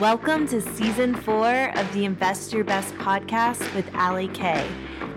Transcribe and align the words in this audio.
Welcome 0.00 0.46
to 0.48 0.60
season 0.60 1.14
four 1.14 1.70
of 1.74 1.90
the 1.94 2.04
Invest 2.04 2.52
Your 2.52 2.64
Best 2.64 2.92
podcast 2.96 3.74
with 3.74 3.88
Ali 3.94 4.28
Kay. 4.28 4.68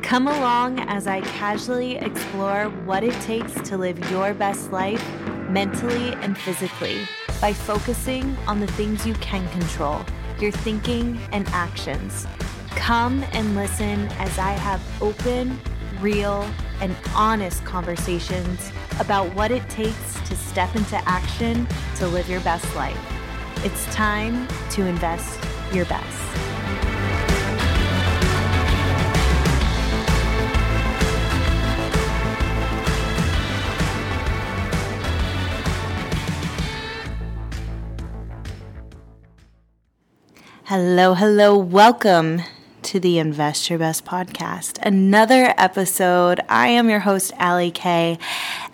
Come 0.02 0.30
along 0.30 0.80
as 0.80 1.06
I 1.06 1.20
casually 1.20 1.98
explore 1.98 2.70
what 2.86 3.04
it 3.04 3.12
takes 3.24 3.52
to 3.68 3.78
live 3.78 4.00
your 4.10 4.34
best 4.34 4.72
life 4.72 5.06
mentally 5.50 6.14
and 6.22 6.38
physically 6.38 7.06
by 7.42 7.52
focusing 7.52 8.38
on 8.48 8.62
the 8.62 8.68
things 8.68 9.06
you 9.06 9.16
can 9.16 9.46
control, 9.50 10.00
your 10.40 10.52
thinking 10.52 11.20
and 11.34 11.46
actions. 11.50 12.26
Come 12.70 13.26
and 13.34 13.58
listen 13.58 14.08
as 14.18 14.40
I 14.40 14.52
have 14.52 14.82
open, 15.02 15.60
real, 16.00 16.50
and 16.80 16.96
honest 17.14 17.66
conversations 17.66 18.72
about 18.98 19.36
what 19.36 19.52
it 19.52 19.70
takes 19.70 20.14
to 20.22 20.38
step 20.38 20.74
into 20.78 20.96
action 21.06 21.68
to 21.98 22.08
live 22.08 22.30
your 22.30 22.42
best 22.42 22.74
life. 22.78 23.19
It's 23.62 23.86
time 23.94 24.48
to 24.72 24.86
invest 24.86 25.38
your 25.74 25.84
best. 25.84 26.18
Hello, 40.64 41.14
hello, 41.14 41.58
welcome 41.58 42.42
to 42.84 43.00
the 43.00 43.20
Invest 43.20 43.70
Your 43.70 43.80
Best 43.80 44.06
podcast. 44.06 44.80
Another 44.84 45.54
episode. 45.58 46.40
I 46.48 46.70
am 46.70 46.90
your 46.90 47.00
host, 47.00 47.34
Ali 47.38 47.72
Kay. 47.72 48.20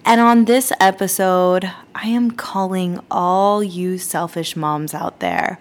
And 0.08 0.22
on 0.22 0.46
this 0.46 0.72
episode, 0.80 1.72
I 1.96 2.10
am 2.10 2.30
calling 2.30 3.00
all 3.10 3.64
you 3.64 3.98
selfish 3.98 4.56
moms 4.56 4.94
out 4.94 5.20
there. 5.20 5.58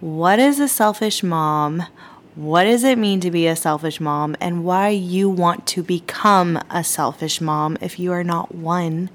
What 0.00 0.40
is 0.40 0.58
a 0.58 0.66
selfish 0.66 1.22
mom? 1.22 1.84
What 2.34 2.64
does 2.64 2.82
it 2.82 2.98
mean 2.98 3.20
to 3.20 3.30
be 3.30 3.46
a 3.46 3.54
selfish 3.54 4.00
mom? 4.00 4.34
And 4.40 4.64
why 4.64 4.88
you 4.88 5.30
want 5.30 5.68
to 5.68 5.82
become 5.84 6.60
a 6.70 6.82
selfish 6.82 7.40
mom 7.40 7.78
if 7.80 8.00
you 8.00 8.10
are 8.10 8.24
not 8.24 8.52
one 8.52 9.10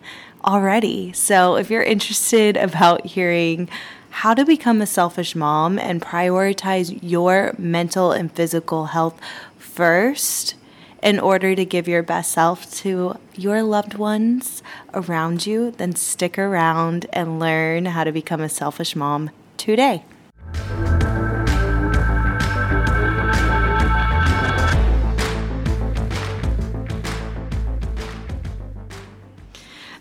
already. 0.46 1.12
So, 1.12 1.58
if 1.58 1.70
you're 1.70 1.84
interested 1.84 2.56
about 2.70 3.06
hearing 3.06 3.68
how 4.12 4.34
to 4.34 4.46
become 4.46 4.82
a 4.82 4.88
selfish 4.88 5.36
mom 5.36 5.78
and 5.78 6.02
prioritize 6.02 6.98
your 7.02 7.54
mental 7.58 8.14
and 8.14 8.32
physical 8.32 8.86
health 8.86 9.20
first 9.58 10.56
in 11.02 11.20
order 11.20 11.56
to 11.56 11.66
give 11.66 11.88
your 11.88 12.04
best 12.04 12.32
self 12.32 12.72
to 12.76 13.16
your 13.36 13.64
loved 13.64 13.96
ones 13.96 14.62
around 14.94 15.46
you, 15.46 15.72
then 15.72 15.96
stick 15.96 16.38
around 16.38 17.06
and 17.14 17.40
learn 17.40 17.86
how 17.86 18.04
to 18.04 18.12
become 18.12 18.42
a 18.42 18.50
selfish 18.50 18.96
mom 18.96 19.30
today. 19.58 20.04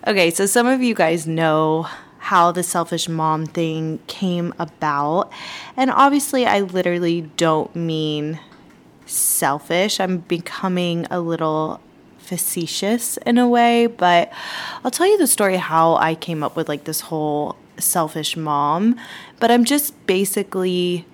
Okay, 0.06 0.30
so 0.30 0.46
some 0.46 0.66
of 0.66 0.82
you 0.82 0.94
guys 0.94 1.26
know 1.26 1.86
how 2.18 2.50
the 2.50 2.62
selfish 2.62 3.08
mom 3.08 3.44
thing 3.46 3.98
came 4.06 4.54
about. 4.58 5.30
And 5.76 5.90
obviously, 5.90 6.46
I 6.46 6.60
literally 6.60 7.22
don't 7.36 7.74
mean 7.76 8.40
selfish. 9.08 10.00
I'm 10.00 10.18
becoming 10.18 11.06
a 11.10 11.20
little 11.20 11.80
facetious 12.18 13.16
in 13.18 13.38
a 13.38 13.48
way, 13.48 13.86
but 13.86 14.30
I'll 14.84 14.90
tell 14.90 15.06
you 15.06 15.18
the 15.18 15.26
story 15.26 15.56
how 15.56 15.96
I 15.96 16.14
came 16.14 16.42
up 16.42 16.56
with 16.56 16.68
like 16.68 16.84
this 16.84 17.00
whole 17.00 17.56
selfish 17.78 18.36
mom. 18.36 19.00
But 19.40 19.50
I'm 19.50 19.64
just 19.64 20.06
basically 20.06 21.06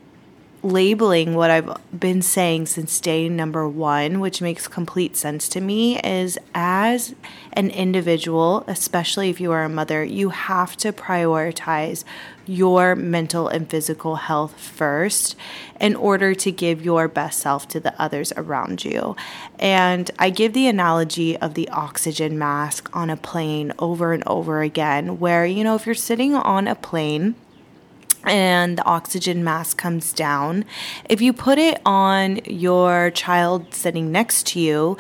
labeling 0.65 1.35
what 1.35 1.51
I've 1.51 1.77
been 1.99 2.23
saying 2.23 2.67
since 2.67 2.99
day 2.99 3.29
number 3.29 3.69
one, 3.69 4.19
which 4.19 4.41
makes 4.41 4.67
complete 4.67 5.15
sense 5.15 5.49
to 5.51 5.61
me, 5.61 6.01
is 6.01 6.39
as 6.55 7.15
an 7.53 7.71
individual, 7.71 8.65
especially 8.67 9.29
if 9.29 9.41
you 9.41 9.53
are 9.53 9.63
a 9.63 9.69
mother, 9.69 10.03
you 10.03 10.31
have 10.31 10.77
to 10.79 10.91
prioritize 10.93 12.03
your 12.47 12.95
mental 12.95 13.49
and 13.49 13.69
physical 13.69 14.17
health 14.17 14.59
first 14.59 15.37
in 15.81 15.95
order 15.97 16.35
to 16.35 16.51
give 16.51 16.85
your 16.85 17.09
best 17.09 17.41
self 17.41 17.69
to 17.69 17.81
the 17.81 18.01
others 18.01 18.33
around 18.37 18.85
you. 18.85 19.15
And 19.59 20.11
I 20.19 20.31
give 20.31 20.55
the 20.55 20.67
analogy 20.67 21.37
of 21.37 21.55
the 21.55 21.69
oxygen 21.69 22.39
mask 22.39 22.95
on 22.97 23.11
a 23.11 23.17
plane 23.17 23.73
over 23.79 24.13
and 24.13 24.23
over 24.27 24.63
again, 24.63 25.21
where, 25.21 25.47
you 25.47 25.63
know, 25.63 25.75
if 25.75 25.87
you're 25.87 25.95
sitting 25.95 26.35
on 26.35 26.67
a 26.67 26.75
plane, 26.75 27.35
and 28.27 28.79
the 28.79 28.85
oxygen 28.85 29.45
mask 29.45 29.79
comes 29.79 30.13
down. 30.13 30.65
If 31.09 31.21
you 31.21 31.33
put 31.33 31.59
it 31.59 31.81
on 31.85 32.41
your 32.45 33.11
child 33.11 33.75
sitting 33.75 34.11
next 34.13 34.47
to 34.49 34.61
you, 34.61 34.97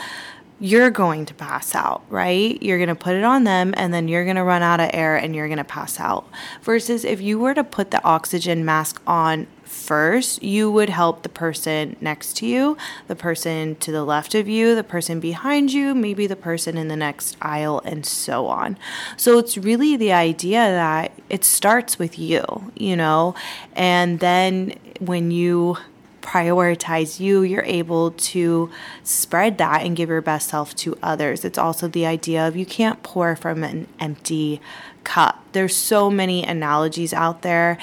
you're 0.60 0.90
going 0.90 1.26
to 1.26 1.34
pass 1.34 1.74
out, 1.74 2.02
right? 2.08 2.62
You're 2.62 2.78
going 2.78 2.88
to 2.88 2.94
put 2.94 3.16
it 3.16 3.24
on 3.24 3.44
them 3.44 3.74
and 3.76 3.92
then 3.92 4.08
you're 4.08 4.24
going 4.24 4.36
to 4.36 4.44
run 4.44 4.62
out 4.62 4.80
of 4.80 4.90
air 4.92 5.16
and 5.16 5.34
you're 5.34 5.48
going 5.48 5.58
to 5.58 5.64
pass 5.64 5.98
out. 5.98 6.28
Versus 6.62 7.04
if 7.04 7.20
you 7.20 7.38
were 7.38 7.54
to 7.54 7.64
put 7.64 7.90
the 7.90 8.02
oxygen 8.04 8.64
mask 8.64 9.02
on 9.06 9.46
first, 9.64 10.42
you 10.42 10.70
would 10.70 10.88
help 10.88 11.22
the 11.22 11.28
person 11.28 11.96
next 12.00 12.36
to 12.36 12.46
you, 12.46 12.76
the 13.08 13.16
person 13.16 13.74
to 13.76 13.90
the 13.90 14.04
left 14.04 14.34
of 14.34 14.48
you, 14.48 14.74
the 14.74 14.84
person 14.84 15.18
behind 15.20 15.72
you, 15.72 15.94
maybe 15.94 16.26
the 16.26 16.36
person 16.36 16.78
in 16.78 16.88
the 16.88 16.96
next 16.96 17.36
aisle, 17.42 17.82
and 17.84 18.06
so 18.06 18.46
on. 18.46 18.78
So 19.16 19.38
it's 19.38 19.58
really 19.58 19.96
the 19.96 20.12
idea 20.12 20.58
that 20.58 21.12
it 21.28 21.44
starts 21.44 21.98
with 21.98 22.18
you, 22.18 22.44
you 22.76 22.96
know, 22.96 23.34
and 23.74 24.20
then 24.20 24.74
when 25.00 25.30
you 25.30 25.78
prioritize 26.24 27.20
you, 27.20 27.42
you're 27.42 27.62
able 27.62 28.10
to 28.12 28.70
spread 29.02 29.58
that 29.58 29.82
and 29.82 29.94
give 29.94 30.08
your 30.08 30.22
best 30.22 30.48
self 30.48 30.74
to 30.76 30.98
others. 31.02 31.44
It's 31.44 31.58
also 31.58 31.86
the 31.86 32.06
idea 32.06 32.48
of 32.48 32.56
you 32.56 32.66
can't 32.66 33.02
pour 33.02 33.36
from 33.36 33.62
an 33.62 33.86
empty 34.00 34.60
cup. 35.04 35.44
There's 35.52 35.76
so 35.76 36.10
many 36.10 36.42
analogies 36.42 37.12
out 37.12 37.42
there 37.42 37.78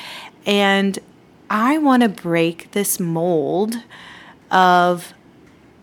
and 0.45 0.97
I 1.49 1.77
want 1.77 2.01
to 2.03 2.09
break 2.09 2.71
this 2.71 2.99
mold 2.99 3.75
of 4.49 5.13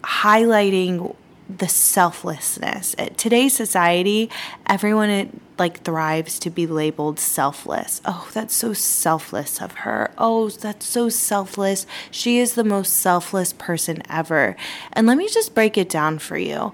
highlighting 0.02 1.14
the 1.48 1.68
selflessness. 1.68 2.94
Today's 3.16 3.54
society, 3.54 4.30
everyone 4.66 5.40
like 5.58 5.82
thrives 5.82 6.38
to 6.40 6.50
be 6.50 6.66
labeled 6.66 7.18
selfless. 7.18 8.00
Oh, 8.04 8.28
that's 8.32 8.54
so 8.54 8.72
selfless 8.72 9.60
of 9.60 9.72
her. 9.76 10.10
Oh, 10.18 10.50
that's 10.50 10.86
so 10.86 11.08
selfless. 11.08 11.86
She 12.10 12.38
is 12.38 12.54
the 12.54 12.64
most 12.64 12.94
selfless 12.94 13.52
person 13.52 14.02
ever. 14.10 14.56
And 14.92 15.06
let 15.06 15.16
me 15.16 15.28
just 15.28 15.54
break 15.54 15.78
it 15.78 15.88
down 15.88 16.18
for 16.18 16.36
you. 16.36 16.72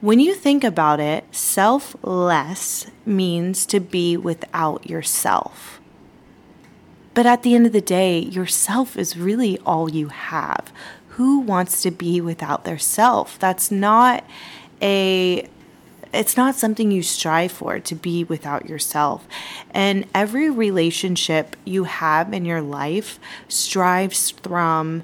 When 0.00 0.20
you 0.20 0.34
think 0.34 0.62
about 0.62 1.00
it, 1.00 1.24
selfless 1.34 2.86
means 3.04 3.66
to 3.66 3.80
be 3.80 4.16
without 4.16 4.88
yourself. 4.88 5.80
But 7.12 7.26
at 7.26 7.42
the 7.42 7.54
end 7.54 7.66
of 7.66 7.72
the 7.72 7.80
day, 7.80 8.18
yourself 8.18 8.96
is 8.96 9.16
really 9.16 9.58
all 9.60 9.90
you 9.90 10.08
have. 10.08 10.70
Who 11.16 11.40
wants 11.40 11.82
to 11.82 11.90
be 11.90 12.20
without 12.20 12.64
their 12.64 12.78
self? 12.78 13.38
That's 13.38 13.70
not 13.70 14.24
a 14.80 15.48
it's 16.12 16.36
not 16.36 16.54
something 16.54 16.90
you 16.90 17.02
strive 17.02 17.52
for 17.52 17.78
to 17.78 17.94
be 17.94 18.24
without 18.24 18.68
yourself. 18.68 19.26
And 19.72 20.06
every 20.14 20.48
relationship 20.48 21.56
you 21.64 21.84
have 21.84 22.32
in 22.32 22.44
your 22.44 22.62
life 22.62 23.18
strives 23.48 24.30
from 24.30 25.02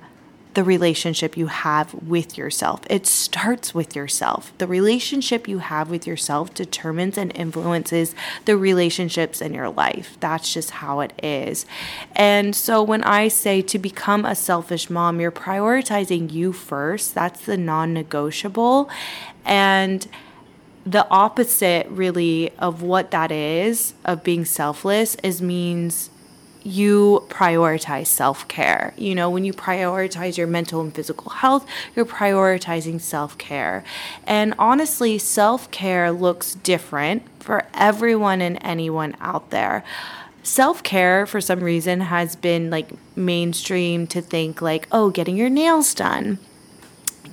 the 0.54 0.64
relationship 0.64 1.36
you 1.36 1.46
have 1.46 1.94
with 1.94 2.36
yourself. 2.36 2.82
It 2.90 3.06
starts 3.06 3.74
with 3.74 3.96
yourself. 3.96 4.52
The 4.58 4.66
relationship 4.66 5.48
you 5.48 5.58
have 5.58 5.90
with 5.90 6.06
yourself 6.06 6.52
determines 6.52 7.16
and 7.16 7.34
influences 7.34 8.14
the 8.44 8.56
relationships 8.56 9.40
in 9.40 9.54
your 9.54 9.70
life. 9.70 10.16
That's 10.20 10.52
just 10.52 10.70
how 10.70 11.00
it 11.00 11.12
is. 11.22 11.64
And 12.14 12.54
so 12.54 12.82
when 12.82 13.02
I 13.04 13.28
say 13.28 13.62
to 13.62 13.78
become 13.78 14.24
a 14.24 14.34
selfish 14.34 14.90
mom, 14.90 15.20
you're 15.20 15.32
prioritizing 15.32 16.30
you 16.30 16.52
first. 16.52 17.14
That's 17.14 17.44
the 17.44 17.56
non 17.56 17.94
negotiable. 17.94 18.90
And 19.44 20.06
the 20.84 21.08
opposite, 21.08 21.86
really, 21.88 22.50
of 22.58 22.82
what 22.82 23.12
that 23.12 23.30
is, 23.30 23.94
of 24.04 24.24
being 24.24 24.44
selfless, 24.44 25.14
is 25.22 25.40
means 25.40 26.10
you 26.64 27.24
prioritize 27.28 28.06
self 28.06 28.46
care. 28.48 28.94
You 28.96 29.14
know, 29.14 29.30
when 29.30 29.44
you 29.44 29.52
prioritize 29.52 30.36
your 30.36 30.46
mental 30.46 30.80
and 30.80 30.94
physical 30.94 31.30
health, 31.30 31.66
you're 31.94 32.04
prioritizing 32.04 33.00
self 33.00 33.36
care. 33.38 33.84
And 34.26 34.54
honestly, 34.58 35.18
self 35.18 35.70
care 35.70 36.10
looks 36.12 36.54
different 36.54 37.22
for 37.40 37.64
everyone 37.74 38.40
and 38.40 38.58
anyone 38.62 39.16
out 39.20 39.50
there. 39.50 39.84
Self 40.42 40.82
care, 40.82 41.26
for 41.26 41.40
some 41.40 41.60
reason, 41.60 42.00
has 42.00 42.36
been 42.36 42.70
like 42.70 42.90
mainstream 43.16 44.06
to 44.08 44.20
think 44.20 44.60
like, 44.60 44.88
oh, 44.90 45.10
getting 45.10 45.36
your 45.36 45.50
nails 45.50 45.94
done 45.94 46.38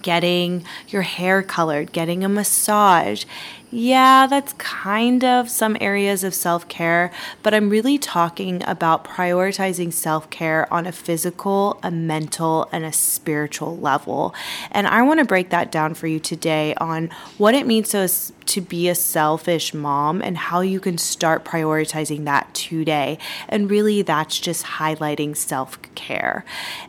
getting 0.02 0.64
your 0.88 1.04
hair 1.04 1.44
colored, 1.44 1.92
getting 1.92 2.24
a 2.24 2.30
massage. 2.30 3.26
Yeah, 3.72 4.26
that's 4.26 4.54
kind 4.54 5.24
of 5.24 5.48
some 5.48 5.78
areas 5.80 6.24
of 6.24 6.34
self 6.34 6.68
care, 6.68 7.12
but 7.44 7.54
I'm 7.54 7.70
really 7.70 8.00
talking 8.00 8.64
about 8.66 9.04
prioritizing 9.04 9.94
self 9.94 10.28
care 10.32 10.72
on 10.74 10.88
a 10.88 10.92
physical, 10.92 11.80
a 11.84 11.92
mental, 11.92 12.68
and 12.72 12.84
a 12.84 12.92
spiritual 12.92 13.78
level. 13.78 14.34
And 14.72 14.88
I 14.88 15.04
want 15.04 15.20
to 15.20 15.26
break 15.26 15.52
that 15.52 15.72
down 15.72 15.94
for 15.94 16.08
you 16.08 16.20
today 16.20 16.74
on 16.76 17.12
what 17.38 17.54
it 17.54 17.68
means 17.68 17.90
to, 17.90 18.10
to 18.46 18.62
be 18.62 18.90
a 18.90 18.96
selfish 18.96 19.72
mom 19.72 20.24
and 20.24 20.36
how 20.36 20.62
you 20.62 20.80
can 20.80 20.98
start 20.98 21.46
prioritizing 21.46 22.26
that 22.26 22.52
today. 22.56 23.20
And 23.48 23.70
really, 23.70 24.02
that's 24.02 24.40
just 24.40 24.66
highlighting 24.66 25.38
self 25.38 25.80
care. 25.94 26.44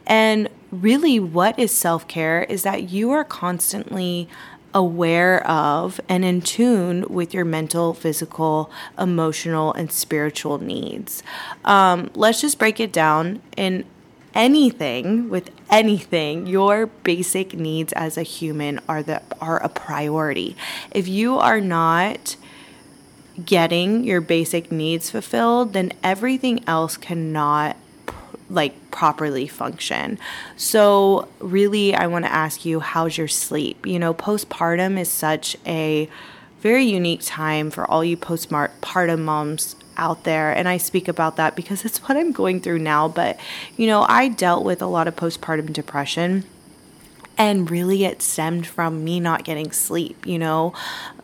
And 0.07 0.49
really, 0.71 1.19
what 1.21 1.59
is 1.59 1.73
self 1.73 2.07
care 2.09 2.43
is 2.45 2.63
that 2.63 2.91
you 2.91 3.11
are 3.11 3.25
constantly 3.25 4.29
aware 4.73 5.45
of 5.47 6.01
and 6.09 6.25
in 6.25 6.41
tune 6.41 7.05
with 7.09 7.35
your 7.35 7.45
mental, 7.45 7.93
physical, 7.93 8.71
emotional, 8.99 9.73
and 9.73 9.91
spiritual 9.91 10.59
needs. 10.59 11.23
Um, 11.65 12.11
let's 12.15 12.41
just 12.41 12.59
break 12.59 12.79
it 12.79 12.93
down 12.93 13.43
in 13.57 13.85
anything 14.35 15.29
with 15.29 15.51
anything 15.71 16.47
your 16.47 16.87
basic 16.87 17.55
needs 17.55 17.93
as 17.95 18.17
a 18.17 18.23
human 18.23 18.79
are 18.89 19.03
the 19.03 19.21
are 19.41 19.61
a 19.63 19.69
priority 19.69 20.57
if 20.93 21.09
you 21.09 21.37
are 21.37 21.61
not 21.61 22.37
getting 23.45 24.05
your 24.05 24.21
basic 24.21 24.71
needs 24.71 25.11
fulfilled 25.11 25.73
then 25.73 25.93
everything 26.03 26.63
else 26.69 26.97
cannot 26.97 27.77
like 28.51 28.91
properly 28.91 29.47
function. 29.47 30.19
So, 30.57 31.29
really, 31.39 31.95
I 31.95 32.07
want 32.09 32.25
to 32.25 32.33
ask 32.33 32.65
you, 32.65 32.81
how's 32.81 33.17
your 33.17 33.29
sleep? 33.29 33.87
You 33.87 33.99
know, 33.99 34.13
postpartum 34.13 34.99
is 34.99 35.09
such 35.09 35.57
a 35.67 36.09
very 36.61 36.85
unique 36.85 37.21
time 37.23 37.71
for 37.71 37.91
all 37.91 38.05
you 38.05 38.17
postpartum 38.17 39.21
moms 39.21 39.77
out 39.97 40.25
there. 40.25 40.53
And 40.53 40.69
I 40.69 40.77
speak 40.77 41.09
about 41.09 41.37
that 41.37 41.57
because 41.57 41.85
it's 41.85 41.99
what 41.99 42.17
I'm 42.17 42.33
going 42.33 42.61
through 42.61 42.81
now. 42.81 43.09
But, 43.09 43.39
you 43.77 43.87
know, 43.87 44.05
I 44.09 44.29
dealt 44.29 44.65
with 44.65 44.83
a 44.83 44.87
lot 44.87 45.09
of 45.09 45.17
postpartum 45.17 45.73
depression. 45.73 46.45
And 47.39 47.71
really, 47.71 48.05
it 48.05 48.21
stemmed 48.21 48.67
from 48.67 49.03
me 49.05 49.21
not 49.21 49.45
getting 49.45 49.73
sleep. 49.73 50.27
You 50.27 50.39
know, 50.39 50.75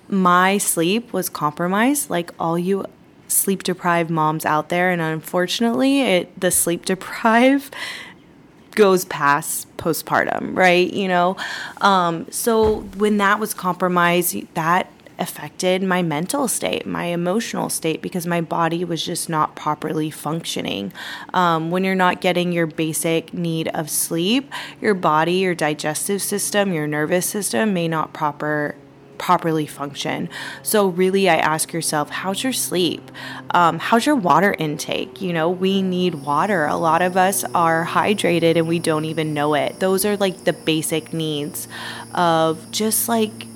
my 0.08 0.56
sleep 0.58 1.12
was 1.12 1.28
compromised, 1.28 2.08
like 2.08 2.30
all 2.38 2.58
you 2.58 2.86
sleep 3.28 3.62
deprived 3.62 4.10
moms 4.10 4.44
out 4.44 4.68
there, 4.68 4.90
and 4.90 5.00
unfortunately, 5.00 6.02
it 6.02 6.40
the 6.40 6.50
sleep 6.50 6.84
deprived 6.84 7.74
goes 8.74 9.04
past 9.06 9.74
postpartum, 9.78 10.56
right? 10.56 10.92
You 10.92 11.08
know, 11.08 11.36
um, 11.80 12.26
so 12.30 12.80
when 12.96 13.16
that 13.18 13.40
was 13.40 13.54
compromised, 13.54 14.36
that 14.54 14.90
affected 15.18 15.82
my 15.82 16.02
mental 16.02 16.48
state, 16.48 16.86
my 16.86 17.04
emotional 17.04 17.68
state, 17.68 18.02
because 18.02 18.26
my 18.26 18.40
body 18.40 18.84
was 18.84 19.04
just 19.04 19.28
not 19.28 19.56
properly 19.56 20.10
functioning. 20.10 20.92
Um, 21.32 21.70
when 21.70 21.84
you're 21.84 21.94
not 21.94 22.20
getting 22.20 22.52
your 22.52 22.66
basic 22.66 23.32
need 23.32 23.68
of 23.68 23.88
sleep, 23.90 24.52
your 24.80 24.94
body, 24.94 25.34
your 25.34 25.54
digestive 25.54 26.22
system, 26.22 26.72
your 26.72 26.86
nervous 26.86 27.26
system 27.26 27.72
may 27.72 27.88
not 27.88 28.12
proper 28.12 28.76
properly 29.18 29.66
function. 29.66 30.28
So, 30.62 30.88
really, 30.88 31.28
I 31.28 31.36
ask 31.36 31.72
yourself, 31.72 32.10
how's 32.10 32.42
your 32.42 32.52
sleep? 32.52 33.10
Um, 33.50 33.78
how's 33.78 34.06
your 34.06 34.16
water 34.16 34.54
intake? 34.58 35.20
You 35.20 35.32
know, 35.32 35.50
we 35.50 35.82
need 35.82 36.16
water. 36.16 36.66
A 36.66 36.76
lot 36.76 37.02
of 37.02 37.16
us 37.16 37.44
are 37.54 37.84
hydrated 37.86 38.56
and 38.56 38.68
we 38.68 38.78
don't 38.78 39.04
even 39.04 39.34
know 39.34 39.54
it. 39.54 39.80
Those 39.80 40.04
are 40.04 40.16
like 40.16 40.44
the 40.44 40.52
basic 40.52 41.12
needs 41.12 41.68
of 42.14 42.70
just 42.70 43.08
like 43.08 43.46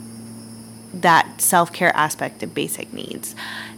that 0.93 1.41
self 1.41 1.73
care 1.73 1.95
aspect 1.97 2.43
of 2.43 2.55
basic 2.55 2.93
needs. 2.93 3.35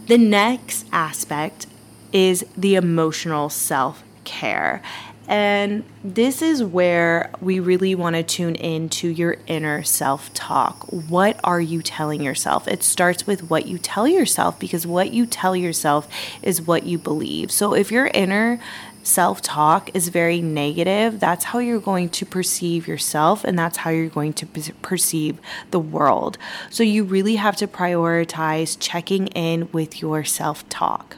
The 0.07 0.17
next 0.17 0.85
aspect 0.91 1.67
is 2.11 2.45
the 2.57 2.75
emotional 2.75 3.49
self 3.49 4.03
care. 4.23 4.81
And 5.27 5.85
this 6.03 6.41
is 6.41 6.63
where 6.63 7.31
we 7.39 7.59
really 7.59 7.95
want 7.95 8.15
to 8.15 8.23
tune 8.23 8.55
into 8.55 9.07
your 9.07 9.37
inner 9.47 9.83
self 9.83 10.33
talk. 10.33 10.83
What 10.91 11.39
are 11.43 11.61
you 11.61 11.81
telling 11.81 12.21
yourself? 12.21 12.67
It 12.67 12.83
starts 12.83 13.25
with 13.25 13.49
what 13.49 13.65
you 13.65 13.77
tell 13.77 14.07
yourself 14.07 14.59
because 14.59 14.85
what 14.85 15.13
you 15.13 15.25
tell 15.25 15.55
yourself 15.55 16.09
is 16.41 16.61
what 16.61 16.83
you 16.83 16.97
believe. 16.97 17.51
So 17.51 17.73
if 17.73 17.89
your 17.89 18.07
inner 18.07 18.59
self 19.01 19.41
talk 19.41 19.89
is 19.93 20.09
very 20.09 20.41
negative, 20.41 21.21
that's 21.21 21.45
how 21.45 21.59
you're 21.59 21.79
going 21.79 22.09
to 22.09 22.25
perceive 22.25 22.85
yourself 22.85 23.45
and 23.45 23.57
that's 23.57 23.77
how 23.77 23.91
you're 23.91 24.09
going 24.09 24.33
to 24.33 24.45
perceive 24.81 25.39
the 25.71 25.79
world. 25.79 26.37
So 26.69 26.83
you 26.83 27.05
really 27.05 27.37
have 27.37 27.55
to 27.57 27.67
prioritize 27.67 28.75
checking 28.77 29.27
in 29.27 29.69
with 29.71 30.01
your 30.01 30.25
self 30.25 30.67
talk. 30.67 31.15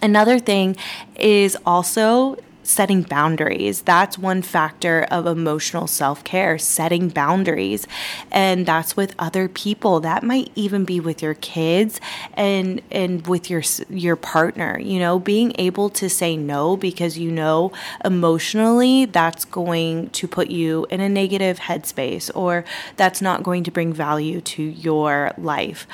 Another 0.00 0.38
thing 0.38 0.76
is 1.16 1.56
also 1.64 2.36
setting 2.66 3.02
boundaries. 3.02 3.82
That's 3.82 4.18
one 4.18 4.42
factor 4.42 5.06
of 5.10 5.26
emotional 5.26 5.86
self 5.86 6.24
care, 6.24 6.58
setting 6.58 7.08
boundaries. 7.08 7.86
And 8.30 8.66
that's 8.66 8.96
with 8.96 9.14
other 9.18 9.48
people. 9.48 10.00
That 10.00 10.22
might 10.22 10.50
even 10.54 10.84
be 10.84 11.00
with 11.00 11.22
your 11.22 11.34
kids 11.34 12.00
and, 12.34 12.80
and 12.90 13.26
with 13.26 13.50
your, 13.50 13.62
your 13.88 14.16
partner, 14.16 14.78
you 14.78 14.98
know, 14.98 15.18
being 15.18 15.52
able 15.58 15.90
to 15.90 16.08
say 16.08 16.36
no 16.36 16.76
because 16.76 17.18
you 17.18 17.30
know 17.30 17.72
emotionally 18.04 19.04
that's 19.04 19.44
going 19.44 20.10
to 20.10 20.26
put 20.26 20.48
you 20.48 20.86
in 20.90 21.00
a 21.00 21.08
negative 21.08 21.58
headspace 21.60 22.30
or 22.34 22.64
that's 22.96 23.20
not 23.22 23.42
going 23.42 23.64
to 23.64 23.70
bring 23.70 23.92
value 23.92 24.40
to 24.40 24.62
your 24.62 25.32
life. 25.38 25.86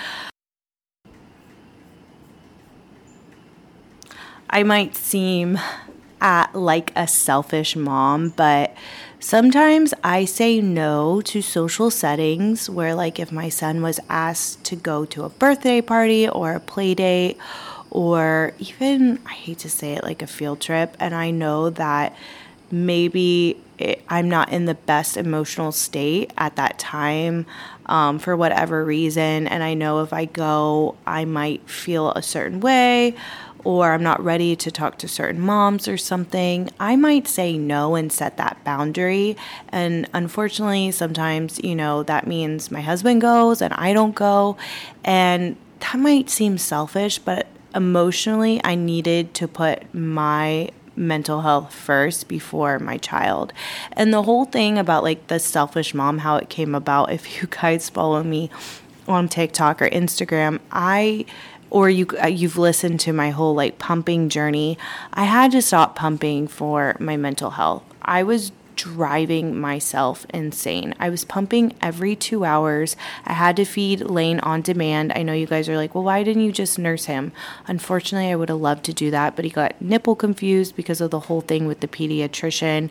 I 4.52 4.64
might 4.64 4.96
seem 4.96 5.58
at 6.20 6.54
like 6.54 6.92
a 6.96 7.06
selfish 7.06 7.76
mom, 7.76 8.30
but 8.30 8.74
sometimes 9.18 9.94
I 10.02 10.24
say 10.24 10.60
no 10.60 11.20
to 11.22 11.42
social 11.42 11.90
settings 11.90 12.68
where, 12.68 12.94
like, 12.94 13.18
if 13.18 13.32
my 13.32 13.48
son 13.48 13.82
was 13.82 14.00
asked 14.08 14.64
to 14.64 14.76
go 14.76 15.04
to 15.06 15.24
a 15.24 15.28
birthday 15.28 15.80
party 15.80 16.28
or 16.28 16.54
a 16.54 16.60
play 16.60 16.94
date, 16.94 17.38
or 17.90 18.52
even, 18.58 19.18
I 19.26 19.32
hate 19.32 19.58
to 19.60 19.70
say 19.70 19.94
it, 19.94 20.04
like 20.04 20.22
a 20.22 20.26
field 20.26 20.60
trip, 20.60 20.96
and 21.00 21.14
I 21.14 21.30
know 21.30 21.70
that 21.70 22.14
maybe 22.70 23.60
it, 23.78 24.02
I'm 24.08 24.28
not 24.28 24.52
in 24.52 24.66
the 24.66 24.74
best 24.74 25.16
emotional 25.16 25.72
state 25.72 26.32
at 26.38 26.56
that 26.56 26.78
time 26.78 27.46
um, 27.86 28.18
for 28.20 28.36
whatever 28.36 28.84
reason, 28.84 29.48
and 29.48 29.62
I 29.62 29.74
know 29.74 30.02
if 30.02 30.12
I 30.12 30.26
go, 30.26 30.94
I 31.06 31.24
might 31.24 31.68
feel 31.68 32.12
a 32.12 32.22
certain 32.22 32.60
way 32.60 33.16
or 33.64 33.92
I'm 33.92 34.02
not 34.02 34.22
ready 34.22 34.56
to 34.56 34.70
talk 34.70 34.98
to 34.98 35.08
certain 35.08 35.40
moms 35.40 35.86
or 35.88 35.96
something, 35.96 36.70
I 36.78 36.96
might 36.96 37.28
say 37.28 37.58
no 37.58 37.94
and 37.94 38.12
set 38.12 38.36
that 38.36 38.62
boundary. 38.64 39.36
And 39.68 40.08
unfortunately, 40.12 40.90
sometimes, 40.90 41.62
you 41.62 41.74
know, 41.74 42.02
that 42.04 42.26
means 42.26 42.70
my 42.70 42.80
husband 42.80 43.20
goes 43.20 43.60
and 43.60 43.72
I 43.74 43.92
don't 43.92 44.14
go. 44.14 44.56
And 45.04 45.56
that 45.80 45.98
might 45.98 46.30
seem 46.30 46.58
selfish, 46.58 47.18
but 47.18 47.46
emotionally, 47.74 48.60
I 48.64 48.74
needed 48.74 49.34
to 49.34 49.48
put 49.48 49.92
my 49.94 50.70
mental 50.96 51.40
health 51.40 51.74
first 51.74 52.28
before 52.28 52.78
my 52.78 52.98
child. 52.98 53.52
And 53.92 54.12
the 54.12 54.22
whole 54.22 54.44
thing 54.44 54.78
about 54.78 55.02
like 55.02 55.26
the 55.28 55.38
selfish 55.38 55.94
mom, 55.94 56.18
how 56.18 56.36
it 56.36 56.48
came 56.48 56.74
about, 56.74 57.12
if 57.12 57.40
you 57.40 57.48
guys 57.48 57.88
follow 57.88 58.22
me 58.22 58.50
on 59.08 59.28
TikTok 59.28 59.82
or 59.82 59.88
Instagram, 59.88 60.60
I 60.70 61.24
or 61.70 61.88
you 61.88 62.06
uh, 62.22 62.26
you've 62.26 62.58
listened 62.58 63.00
to 63.00 63.12
my 63.12 63.30
whole 63.30 63.54
like 63.54 63.78
pumping 63.78 64.28
journey, 64.28 64.76
I 65.12 65.24
had 65.24 65.52
to 65.52 65.62
stop 65.62 65.96
pumping 65.96 66.48
for 66.48 66.96
my 67.00 67.16
mental 67.16 67.50
health. 67.50 67.84
I 68.02 68.22
was 68.22 68.52
driving 68.76 69.60
myself 69.60 70.24
insane. 70.32 70.94
I 70.98 71.10
was 71.10 71.22
pumping 71.22 71.74
every 71.82 72.16
2 72.16 72.46
hours. 72.46 72.96
I 73.26 73.34
had 73.34 73.56
to 73.56 73.66
feed 73.66 74.00
Lane 74.00 74.40
on 74.40 74.62
demand. 74.62 75.12
I 75.14 75.22
know 75.22 75.34
you 75.34 75.46
guys 75.46 75.68
are 75.68 75.76
like, 75.76 75.94
"Well, 75.94 76.04
why 76.04 76.22
didn't 76.22 76.44
you 76.44 76.52
just 76.52 76.78
nurse 76.78 77.04
him?" 77.04 77.32
Unfortunately, 77.66 78.30
I 78.30 78.36
would 78.36 78.48
have 78.48 78.58
loved 78.58 78.84
to 78.84 78.94
do 78.94 79.10
that, 79.10 79.36
but 79.36 79.44
he 79.44 79.50
got 79.50 79.80
nipple 79.82 80.16
confused 80.16 80.76
because 80.76 81.02
of 81.02 81.10
the 81.10 81.20
whole 81.20 81.42
thing 81.42 81.66
with 81.66 81.80
the 81.80 81.88
pediatrician 81.88 82.88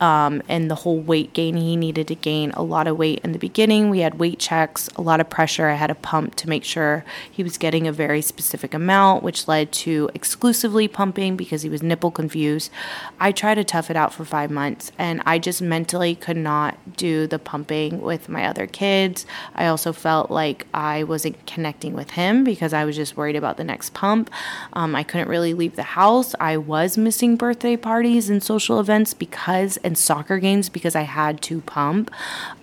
um, 0.00 0.42
and 0.48 0.70
the 0.70 0.74
whole 0.74 0.98
weight 0.98 1.32
gain 1.32 1.56
he 1.56 1.76
needed 1.76 2.08
to 2.08 2.14
gain 2.14 2.50
a 2.52 2.62
lot 2.62 2.86
of 2.86 2.96
weight 2.96 3.20
in 3.24 3.32
the 3.32 3.38
beginning. 3.38 3.90
We 3.90 4.00
had 4.00 4.18
weight 4.18 4.38
checks, 4.38 4.88
a 4.96 5.02
lot 5.02 5.20
of 5.20 5.28
pressure. 5.28 5.68
I 5.68 5.74
had 5.74 5.90
a 5.90 5.94
pump 5.94 6.34
to 6.36 6.48
make 6.48 6.64
sure 6.64 7.04
he 7.30 7.42
was 7.42 7.58
getting 7.58 7.86
a 7.86 7.92
very 7.92 8.22
specific 8.22 8.74
amount, 8.74 9.22
which 9.22 9.48
led 9.48 9.72
to 9.72 10.10
exclusively 10.14 10.88
pumping 10.88 11.36
because 11.36 11.62
he 11.62 11.68
was 11.68 11.82
nipple 11.82 12.10
confused. 12.10 12.70
I 13.18 13.32
tried 13.32 13.56
to 13.56 13.64
tough 13.64 13.90
it 13.90 13.96
out 13.96 14.12
for 14.12 14.24
five 14.24 14.50
months 14.50 14.92
and 14.98 15.22
I 15.26 15.38
just 15.38 15.60
mentally 15.60 16.14
could 16.14 16.36
not 16.36 16.96
do 16.96 17.26
the 17.26 17.38
pumping 17.38 18.00
with 18.00 18.28
my 18.28 18.46
other 18.46 18.66
kids. 18.66 19.26
I 19.54 19.66
also 19.66 19.92
felt 19.92 20.30
like 20.30 20.66
I 20.72 21.04
wasn't 21.04 21.46
connecting 21.46 21.94
with 21.94 22.10
him 22.10 22.44
because 22.44 22.72
I 22.72 22.84
was 22.84 22.96
just 22.96 23.16
worried 23.16 23.36
about 23.36 23.56
the 23.56 23.64
next 23.64 23.94
pump. 23.94 24.30
Um, 24.72 24.94
I 24.94 25.02
couldn't 25.02 25.28
really 25.28 25.54
leave 25.54 25.76
the 25.76 25.82
house. 25.82 26.34
I 26.40 26.56
was 26.56 26.96
missing 26.96 27.36
birthday 27.36 27.76
parties 27.76 28.30
and 28.30 28.42
social 28.42 28.80
events 28.80 29.14
because 29.14 29.78
and 29.88 29.98
soccer 29.98 30.38
games 30.38 30.68
because 30.68 30.94
I 30.94 31.02
had 31.02 31.42
to 31.42 31.60
pump. 31.62 32.12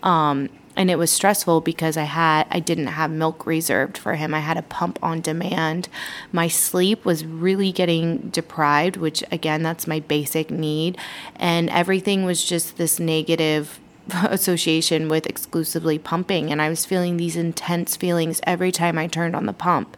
Um, 0.04 0.50
and 0.78 0.92
it 0.92 0.98
was 0.98 1.10
stressful 1.10 1.62
because 1.62 1.98
I 1.98 2.04
had 2.04 2.48
I 2.52 2.60
didn't 2.60 2.88
have 2.88 3.10
milk 3.10 3.46
reserved 3.46 3.98
for 3.98 4.16
him. 4.16 4.34
I 4.34 4.42
had 4.42 4.58
a 4.58 4.62
pump 4.62 5.00
on 5.02 5.22
demand. 5.22 5.90
My 6.32 6.48
sleep 6.48 7.06
was 7.06 7.26
really 7.26 7.72
getting 7.72 8.30
deprived, 8.30 8.98
which 8.98 9.24
again 9.32 9.64
that's 9.64 9.88
my 9.88 10.02
basic 10.02 10.52
need, 10.52 10.98
and 11.38 11.70
everything 11.70 12.26
was 12.26 12.44
just 12.44 12.78
this 12.78 13.00
negative 13.00 13.80
association 14.14 15.08
with 15.08 15.26
exclusively 15.26 15.98
pumping 15.98 16.52
and 16.52 16.62
I 16.62 16.70
was 16.70 16.86
feeling 16.86 17.18
these 17.18 17.36
intense 17.36 17.96
feelings 17.96 18.40
every 18.44 18.72
time 18.72 19.00
I 19.00 19.08
turned 19.08 19.36
on 19.36 19.48
the 19.48 19.54
pump, 19.54 19.98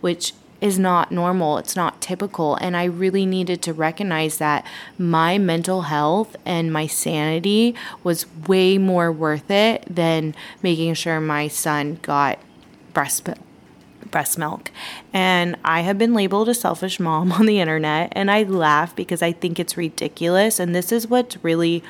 which 0.00 0.32
is 0.60 0.78
not 0.78 1.12
normal. 1.12 1.58
It's 1.58 1.76
not 1.76 2.00
typical. 2.00 2.56
And 2.56 2.76
I 2.76 2.84
really 2.84 3.24
needed 3.24 3.62
to 3.62 3.72
recognize 3.72 4.38
that 4.38 4.66
my 4.98 5.38
mental 5.38 5.82
health 5.82 6.36
and 6.44 6.72
my 6.72 6.86
sanity 6.86 7.74
was 8.02 8.26
way 8.46 8.78
more 8.78 9.12
worth 9.12 9.50
it 9.50 9.84
than 9.88 10.34
making 10.62 10.94
sure 10.94 11.20
my 11.20 11.48
son 11.48 11.98
got 12.02 12.38
breast 12.92 13.28
breast 14.10 14.38
milk. 14.38 14.70
And 15.12 15.56
I 15.64 15.82
have 15.82 15.98
been 15.98 16.14
labeled 16.14 16.48
a 16.48 16.54
selfish 16.54 16.98
mom 16.98 17.30
on 17.38 17.46
the 17.46 17.60
internet 17.60 18.12
and 18.12 18.30
I 18.30 18.42
laugh 18.42 18.96
because 18.96 19.22
I 19.22 19.32
think 19.32 19.60
it's 19.60 19.76
ridiculous 19.76 20.58
and 20.58 20.74
this 20.74 20.90
is 20.92 21.06
what's 21.06 21.42
really 21.44 21.82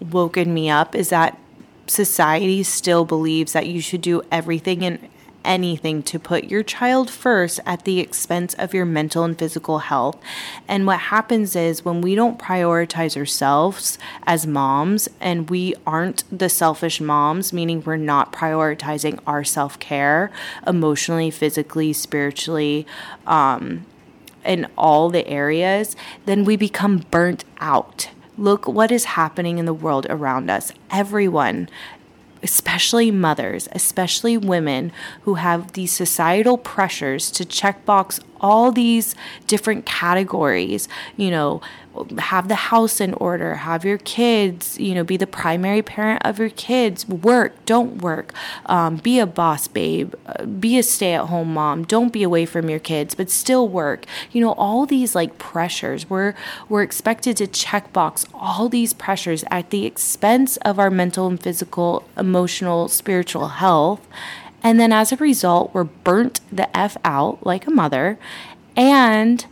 woken 0.00 0.54
me 0.54 0.70
up 0.70 0.94
is 0.94 1.10
that 1.10 1.38
society 1.86 2.62
still 2.62 3.04
believes 3.04 3.52
that 3.52 3.66
you 3.66 3.80
should 3.80 4.00
do 4.00 4.22
everything 4.30 4.84
and 4.84 5.08
anything 5.44 6.02
to 6.04 6.18
put 6.18 6.44
your 6.44 6.62
child 6.62 7.10
first 7.10 7.60
at 7.64 7.84
the 7.84 8.00
expense 8.00 8.54
of 8.54 8.74
your 8.74 8.84
mental 8.84 9.24
and 9.24 9.38
physical 9.38 9.78
health. 9.80 10.18
And 10.66 10.86
what 10.86 11.00
happens 11.00 11.56
is 11.56 11.84
when 11.84 12.00
we 12.00 12.14
don't 12.14 12.38
prioritize 12.38 13.16
ourselves 13.16 13.98
as 14.26 14.46
moms 14.46 15.08
and 15.20 15.48
we 15.50 15.74
aren't 15.86 16.24
the 16.36 16.48
selfish 16.48 17.00
moms, 17.00 17.52
meaning 17.52 17.82
we're 17.84 17.96
not 17.96 18.32
prioritizing 18.32 19.20
our 19.26 19.44
self 19.44 19.78
care 19.78 20.30
emotionally, 20.66 21.30
physically, 21.30 21.92
spiritually, 21.92 22.86
um, 23.26 23.86
in 24.44 24.66
all 24.76 25.10
the 25.10 25.26
areas, 25.28 25.94
then 26.24 26.44
we 26.44 26.56
become 26.56 27.04
burnt 27.10 27.44
out. 27.60 28.10
Look 28.36 28.66
what 28.66 28.92
is 28.92 29.04
happening 29.04 29.58
in 29.58 29.66
the 29.66 29.74
world 29.74 30.06
around 30.08 30.48
us. 30.48 30.72
Everyone, 30.90 31.68
especially 32.48 33.10
mothers, 33.10 33.68
especially 33.72 34.38
women 34.38 34.90
who 35.22 35.34
have 35.34 35.72
these 35.72 35.92
societal 35.92 36.56
pressures 36.56 37.30
to 37.30 37.44
checkbox 37.44 38.20
all 38.40 38.72
these 38.72 39.14
different 39.46 39.86
categories, 39.86 40.88
you 41.16 41.30
know, 41.30 41.60
have 42.18 42.48
the 42.48 42.54
house 42.54 43.00
in 43.00 43.14
order, 43.14 43.56
have 43.56 43.84
your 43.84 43.98
kids, 43.98 44.78
you 44.78 44.94
know, 44.94 45.04
be 45.04 45.16
the 45.16 45.26
primary 45.26 45.82
parent 45.82 46.22
of 46.24 46.38
your 46.38 46.50
kids, 46.50 47.08
work, 47.08 47.52
don't 47.64 48.00
work, 48.02 48.32
um, 48.66 48.96
be 48.96 49.18
a 49.18 49.26
boss 49.26 49.68
babe, 49.68 50.14
uh, 50.26 50.44
be 50.44 50.78
a 50.78 50.82
stay 50.82 51.14
at 51.14 51.26
home 51.26 51.54
mom, 51.54 51.84
don't 51.84 52.12
be 52.12 52.22
away 52.22 52.46
from 52.46 52.68
your 52.68 52.78
kids, 52.78 53.14
but 53.14 53.30
still 53.30 53.68
work. 53.68 54.04
You 54.32 54.40
know, 54.40 54.52
all 54.52 54.86
these 54.86 55.14
like 55.14 55.38
pressures. 55.38 56.08
We're, 56.08 56.34
we're 56.68 56.82
expected 56.82 57.36
to 57.38 57.46
checkbox 57.46 58.26
all 58.32 58.68
these 58.68 58.92
pressures 58.92 59.44
at 59.50 59.70
the 59.70 59.86
expense 59.86 60.56
of 60.58 60.78
our 60.78 60.90
mental 60.90 61.26
and 61.26 61.40
physical, 61.40 62.04
emotional, 62.16 62.88
spiritual 62.88 63.48
health. 63.48 64.06
And 64.62 64.78
then 64.80 64.92
as 64.92 65.12
a 65.12 65.16
result, 65.16 65.72
we're 65.72 65.84
burnt 65.84 66.40
the 66.50 66.74
F 66.76 66.96
out 67.04 67.44
like 67.46 67.66
a 67.66 67.70
mother 67.70 68.18
and 68.76 69.44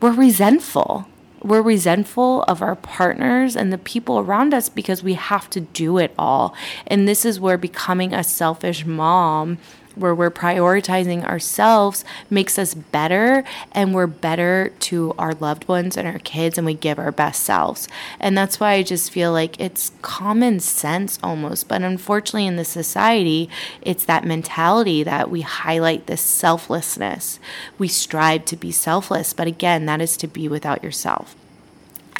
we're 0.00 0.12
resentful. 0.12 1.06
We're 1.42 1.62
resentful 1.62 2.42
of 2.42 2.60
our 2.60 2.76
partners 2.76 3.56
and 3.56 3.72
the 3.72 3.78
people 3.78 4.18
around 4.18 4.52
us 4.52 4.68
because 4.68 5.02
we 5.02 5.14
have 5.14 5.48
to 5.50 5.60
do 5.60 5.98
it 5.98 6.14
all. 6.18 6.54
And 6.86 7.08
this 7.08 7.24
is 7.24 7.40
where 7.40 7.56
becoming 7.56 8.12
a 8.12 8.24
selfish 8.24 8.84
mom 8.84 9.58
where 9.94 10.14
we're 10.14 10.30
prioritizing 10.30 11.24
ourselves 11.24 12.04
makes 12.28 12.58
us 12.58 12.74
better 12.74 13.44
and 13.72 13.94
we're 13.94 14.06
better 14.06 14.72
to 14.80 15.14
our 15.18 15.34
loved 15.34 15.68
ones 15.68 15.96
and 15.96 16.06
our 16.06 16.18
kids 16.20 16.58
and 16.58 16.66
we 16.66 16.74
give 16.74 16.98
our 16.98 17.12
best 17.12 17.42
selves. 17.42 17.88
And 18.18 18.36
that's 18.36 18.60
why 18.60 18.72
I 18.72 18.82
just 18.82 19.10
feel 19.10 19.32
like 19.32 19.60
it's 19.60 19.92
common 20.02 20.60
sense 20.60 21.18
almost. 21.22 21.68
But 21.68 21.82
unfortunately, 21.82 22.46
in 22.46 22.56
the 22.56 22.64
society, 22.64 23.48
it's 23.82 24.04
that 24.04 24.24
mentality 24.24 25.02
that 25.02 25.30
we 25.30 25.42
highlight 25.42 26.06
this 26.06 26.22
selflessness. 26.22 27.38
We 27.78 27.88
strive 27.88 28.44
to 28.46 28.56
be 28.56 28.72
selfless, 28.72 29.32
but 29.32 29.46
again, 29.46 29.86
that 29.86 30.00
is 30.00 30.16
to 30.18 30.26
be 30.26 30.48
without 30.48 30.82
yourself. 30.82 31.34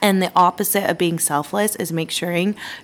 And 0.02 0.22
the 0.22 0.32
opposite 0.34 0.88
of 0.88 0.96
being 0.96 1.18
selfless 1.18 1.76
is 1.76 1.92
make 1.92 2.10
sure 2.10 2.32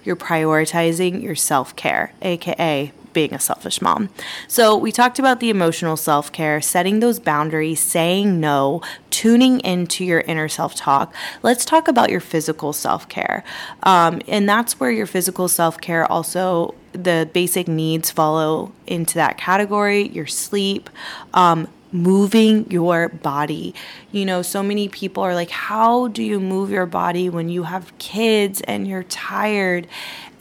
you're 0.05 0.17
prioritizing 0.17 1.23
your 1.23 1.35
self 1.35 1.75
care, 1.75 2.13
aka 2.21 2.93
being 3.17 3.33
a 3.33 3.41
selfish 3.41 3.81
mom. 3.81 4.11
So, 4.47 4.77
we 4.77 4.93
talked 4.93 5.19
about 5.19 5.41
the 5.41 5.49
emotional 5.49 5.97
self 5.97 6.31
care, 6.31 6.61
setting 6.61 7.01
those 7.01 7.19
boundaries, 7.19 7.81
saying 7.81 8.39
no, 8.39 8.83
tuning 9.11 9.61
into 9.61 10.05
your 10.05 10.21
inner 10.21 10.47
self 10.49 10.75
talk. 10.75 11.15
Let's 11.43 11.65
talk 11.65 11.89
about 11.89 12.11
your 12.11 12.21
physical 12.21 12.75
self 12.75 13.09
care. 13.09 13.43
Um, 13.83 14.21
and 14.29 14.47
that's 14.47 14.79
where 14.79 14.91
your 14.91 15.07
physical 15.07 15.49
self 15.49 15.81
care 15.81 16.05
also 16.13 16.75
the 16.93 17.29
basic 17.33 17.69
needs 17.69 18.11
follow 18.11 18.73
into 18.87 19.15
that 19.15 19.39
category 19.39 20.09
your 20.09 20.27
sleep, 20.27 20.91
um, 21.33 21.69
moving 21.93 22.71
your 22.71 23.09
body. 23.09 23.75
You 24.13 24.27
know, 24.27 24.43
so 24.43 24.63
many 24.63 24.89
people 24.89 25.23
are 25.23 25.35
like, 25.35 25.51
How 25.51 26.09
do 26.09 26.23
you 26.23 26.39
move 26.39 26.71
your 26.71 26.87
body 26.87 27.31
when 27.31 27.49
you 27.49 27.63
have 27.63 27.97
kids 27.99 28.61
and 28.63 28.87
you're 28.87 29.05
tired? 29.05 29.87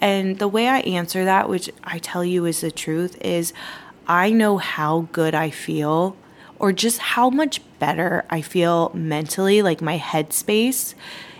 And 0.05 0.37
the 0.37 0.47
way 0.47 0.67
I 0.67 0.81
answer 0.81 1.25
that, 1.25 1.49
which 1.49 1.71
I 1.83 1.97
tell 1.97 2.23
you 2.23 2.45
is 2.45 2.61
the 2.61 2.69
truth, 2.69 3.17
is 3.21 3.53
I 4.07 4.29
know 4.29 4.59
how 4.59 5.07
good 5.11 5.33
I 5.33 5.49
feel 5.49 6.15
or 6.59 6.71
just 6.71 6.99
how 6.99 7.31
much 7.31 7.59
better 7.79 8.23
I 8.29 8.41
feel 8.41 8.91
mentally, 8.93 9.63
like 9.63 9.81
my 9.81 9.97
headspace 9.97 10.93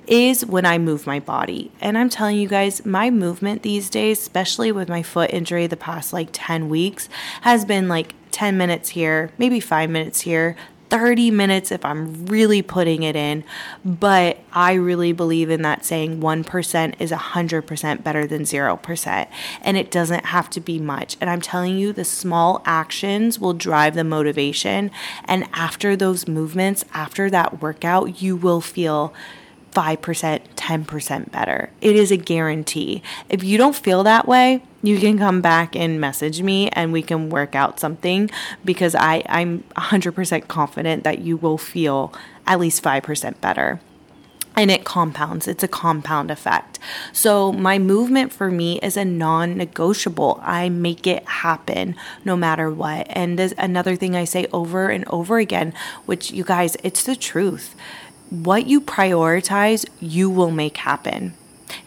is 0.08 0.48
when 0.48 0.66
I 0.66 0.80
move 0.80 1.06
my 1.06 1.20
body. 1.20 1.72
And 1.80 1.96
I'm 1.96 2.10
telling 2.10 2.38
you 2.38 2.48
guys, 2.48 2.84
my 2.84 3.12
movement 3.12 3.62
these 3.62 3.88
days, 3.88 4.20
especially 4.20 4.72
with 4.72 4.90
my 4.90 5.04
foot 5.04 5.30
injury 5.32 5.68
the 5.68 5.78
past 5.78 6.12
like 6.12 6.30
10 6.32 6.68
weeks, 6.68 7.08
has 7.42 7.66
been 7.66 7.88
like 7.88 8.16
10 8.32 8.58
minutes 8.58 8.90
here, 8.90 9.30
maybe 9.38 9.60
five 9.60 9.92
minutes 9.92 10.22
here, 10.22 10.58
30 10.96 11.30
minutes 11.30 11.74
if 11.74 11.84
I'm 11.84 12.26
really 12.28 12.62
putting 12.62 13.04
it 13.04 13.18
in. 13.18 13.44
But 13.84 14.38
I 14.54 14.76
really 14.76 15.12
believe 15.12 15.50
in 15.50 15.62
that 15.64 15.84
saying 15.84 16.22
1% 16.22 16.96
is 17.02 17.12
100% 17.12 18.02
better 18.04 18.26
than 18.26 18.44
0%. 18.44 19.28
And 19.62 19.76
it 19.76 19.92
doesn't 19.92 20.28
have 20.28 20.50
to 20.52 20.62
be 20.62 20.80
much. 20.80 21.18
And 21.20 21.30
I'm 21.30 21.42
telling 21.42 21.78
you, 21.78 21.92
the 21.92 22.06
small 22.06 22.62
actions 22.66 23.40
will 23.40 23.54
drive 23.54 23.96
the 23.96 24.06
motivation. 24.06 24.90
And 25.26 25.50
after 25.52 25.98
those 25.98 26.30
movements, 26.30 26.86
after 26.94 27.30
that 27.30 27.62
workout, 27.62 28.22
you 28.22 28.38
will 28.38 28.62
feel 28.62 29.14
5%, 29.76 30.42
10% 30.56 31.32
better. 31.32 31.70
It 31.82 31.96
is 31.96 32.10
a 32.10 32.18
guarantee. 32.18 33.04
If 33.30 33.44
you 33.44 33.58
don't 33.58 33.76
feel 33.76 34.04
that 34.04 34.28
way, 34.28 34.64
you 34.82 35.00
can 35.00 35.18
come 35.18 35.42
back 35.42 35.76
and 35.76 36.00
message 36.00 36.42
me 36.42 36.70
and 36.70 36.94
we 36.94 37.02
can 37.02 37.30
work 37.30 37.56
out 37.56 37.80
something 37.80 38.32
because 38.64 38.96
I, 38.96 39.24
I'm 39.28 39.64
100% 39.76 40.48
confident 40.48 41.04
that 41.04 41.20
you 41.20 41.36
will 41.36 41.58
feel 41.58 42.14
at 42.48 42.60
least 42.60 42.82
5% 42.82 43.42
better 43.42 43.82
and 44.56 44.72
it 44.72 44.86
compounds. 44.86 45.50
It's 45.50 45.64
a 45.64 45.68
compound 45.68 46.32
effect. 46.32 46.80
So, 47.12 47.52
my 47.52 47.78
movement 47.78 48.32
for 48.32 48.50
me 48.50 48.80
is 48.80 48.96
a 48.96 49.04
non 49.04 49.58
negotiable. 49.58 50.40
I 50.42 50.70
make 50.70 51.06
it 51.06 51.28
happen 51.28 51.96
no 52.24 52.38
matter 52.38 52.72
what. 52.72 53.08
And 53.10 53.38
there's 53.38 53.54
another 53.58 53.98
thing 53.98 54.16
I 54.16 54.24
say 54.24 54.48
over 54.54 54.88
and 54.88 55.04
over 55.10 55.40
again, 55.40 55.74
which 56.06 56.32
you 56.32 56.46
guys, 56.46 56.78
it's 56.84 57.04
the 57.04 57.18
truth 57.18 57.76
what 58.30 58.68
you 58.68 58.82
prioritize, 58.82 59.86
you 60.00 60.30
will 60.30 60.52
make 60.52 60.78
happen. 60.78 61.34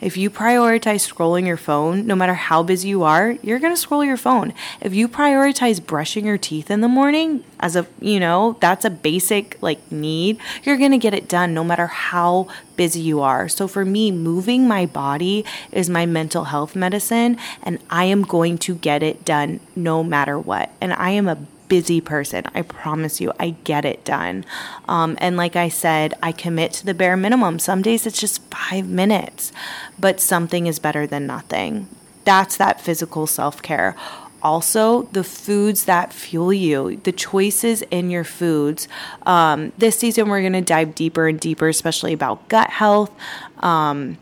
If 0.01 0.17
you 0.17 0.31
prioritize 0.31 1.11
scrolling 1.11 1.47
your 1.47 1.57
phone, 1.57 2.07
no 2.07 2.15
matter 2.15 2.35
how 2.35 2.63
busy 2.63 2.89
you 2.89 3.03
are, 3.03 3.37
you're 3.43 3.59
going 3.59 3.75
to 3.75 3.81
scroll 3.81 4.05
your 4.05 4.17
phone. 4.17 4.53
If 4.81 4.95
you 4.95 5.09
prioritize 5.09 5.85
brushing 5.85 6.27
your 6.27 6.39
teeth 6.39 6.71
in 6.71 6.81
the 6.81 6.89
morning 6.89 7.45
as 7.61 7.77
a, 7.77 7.87
you 8.01 8.21
know, 8.21 8.57
that's 8.61 8.85
a 8.85 8.91
basic 8.91 9.61
like 9.61 9.91
need, 9.91 10.39
you're 10.63 10.77
going 10.77 10.93
to 10.93 10.99
get 10.99 11.15
it 11.15 11.29
done 11.29 11.55
no 11.55 11.65
matter 11.65 11.87
how 11.87 12.49
busy 12.77 13.01
you 13.01 13.21
are. 13.21 13.49
So 13.49 13.67
for 13.67 13.85
me, 13.85 14.11
moving 14.11 14.69
my 14.69 14.87
body 14.87 15.45
is 15.73 15.91
my 15.91 16.07
mental 16.07 16.45
health 16.45 16.77
medicine 16.77 17.37
and 17.63 17.79
I 17.91 18.05
am 18.05 18.23
going 18.23 18.59
to 18.59 18.75
get 18.75 19.03
it 19.03 19.25
done 19.25 19.61
no 19.75 20.05
matter 20.05 20.39
what. 20.39 20.71
And 20.81 20.93
I 20.93 21.11
am 21.11 21.29
a 21.29 21.39
busy 21.69 22.01
person. 22.01 22.45
I 22.55 22.63
promise 22.63 23.21
you, 23.21 23.33
I 23.39 23.51
get 23.65 23.85
it 23.85 24.05
done. 24.05 24.45
Um, 24.89 25.17
and 25.21 25.37
like 25.37 25.57
I 25.57 25.69
said, 25.69 26.15
I 26.23 26.33
commit 26.33 26.73
to 26.75 26.87
the 26.87 26.95
bare 26.95 27.17
minimum. 27.17 27.59
Some 27.59 27.83
days 27.83 28.07
it's 28.07 28.21
just 28.21 28.43
five 28.45 28.89
minutes, 28.89 29.53
but 29.99 30.21
something 30.21 30.67
is 30.67 30.79
better 30.79 31.07
than 31.07 31.27
nothing. 31.27 31.89
That's 32.25 32.57
that 32.57 32.81
physical 32.81 33.27
self 33.27 33.63
care. 33.63 33.95
Also, 34.41 35.03
the 35.13 35.25
foods 35.25 35.85
that 35.87 36.13
fuel 36.13 36.53
you, 36.53 37.01
the 37.03 37.11
choices 37.11 37.83
in 37.91 38.09
your 38.09 38.23
foods. 38.23 38.87
Um, 39.27 39.73
this 39.79 39.99
season, 39.99 40.29
we're 40.29 40.43
going 40.43 40.53
to 40.53 40.61
dive 40.61 40.95
deeper 40.95 41.27
and 41.27 41.41
deeper, 41.41 41.69
especially 41.69 42.13
about 42.13 42.49
gut 42.49 42.71
health. 42.71 43.11
Um, 43.59 44.19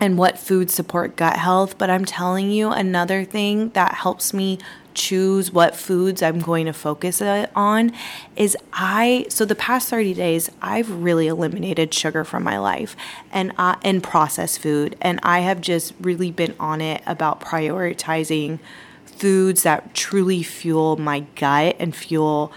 and 0.00 0.18
what 0.18 0.38
foods 0.38 0.74
support 0.74 1.16
gut 1.16 1.36
health. 1.36 1.78
But 1.78 1.90
I'm 1.90 2.04
telling 2.04 2.50
you, 2.50 2.70
another 2.70 3.24
thing 3.24 3.70
that 3.70 3.94
helps 3.94 4.32
me 4.32 4.58
choose 4.96 5.52
what 5.52 5.76
foods 5.76 6.22
I'm 6.22 6.40
going 6.40 6.66
to 6.66 6.72
focus 6.72 7.22
on 7.22 7.92
is 8.34 8.56
I 8.72 9.26
so 9.28 9.44
the 9.44 9.54
past 9.54 9.88
30 9.88 10.14
days 10.14 10.50
I've 10.60 10.90
really 10.90 11.28
eliminated 11.28 11.94
sugar 11.94 12.24
from 12.24 12.42
my 12.42 12.58
life 12.58 12.96
and 13.30 13.52
uh, 13.58 13.76
and 13.82 14.02
processed 14.02 14.58
food. 14.58 14.96
And 15.00 15.20
I 15.22 15.40
have 15.40 15.60
just 15.60 15.94
really 16.00 16.32
been 16.32 16.54
on 16.58 16.80
it 16.80 17.02
about 17.06 17.40
prioritizing 17.40 18.58
foods 19.04 19.62
that 19.62 19.94
truly 19.94 20.42
fuel 20.42 20.96
my 20.96 21.20
gut 21.36 21.76
and 21.78 21.94
fuel 21.94 22.52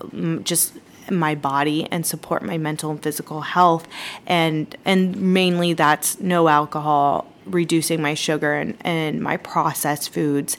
um, 0.00 0.42
just 0.44 0.74
my 1.10 1.34
body 1.34 1.88
and 1.90 2.04
support 2.04 2.42
my 2.42 2.58
mental 2.58 2.90
and 2.90 3.02
physical 3.02 3.42
health. 3.42 3.86
And 4.26 4.74
and 4.84 5.16
mainly 5.34 5.74
that's 5.74 6.18
no 6.20 6.48
alcohol 6.48 7.30
reducing 7.52 8.00
my 8.02 8.14
sugar 8.14 8.54
and, 8.54 8.76
and 8.80 9.20
my 9.20 9.36
processed 9.36 10.12
foods 10.12 10.56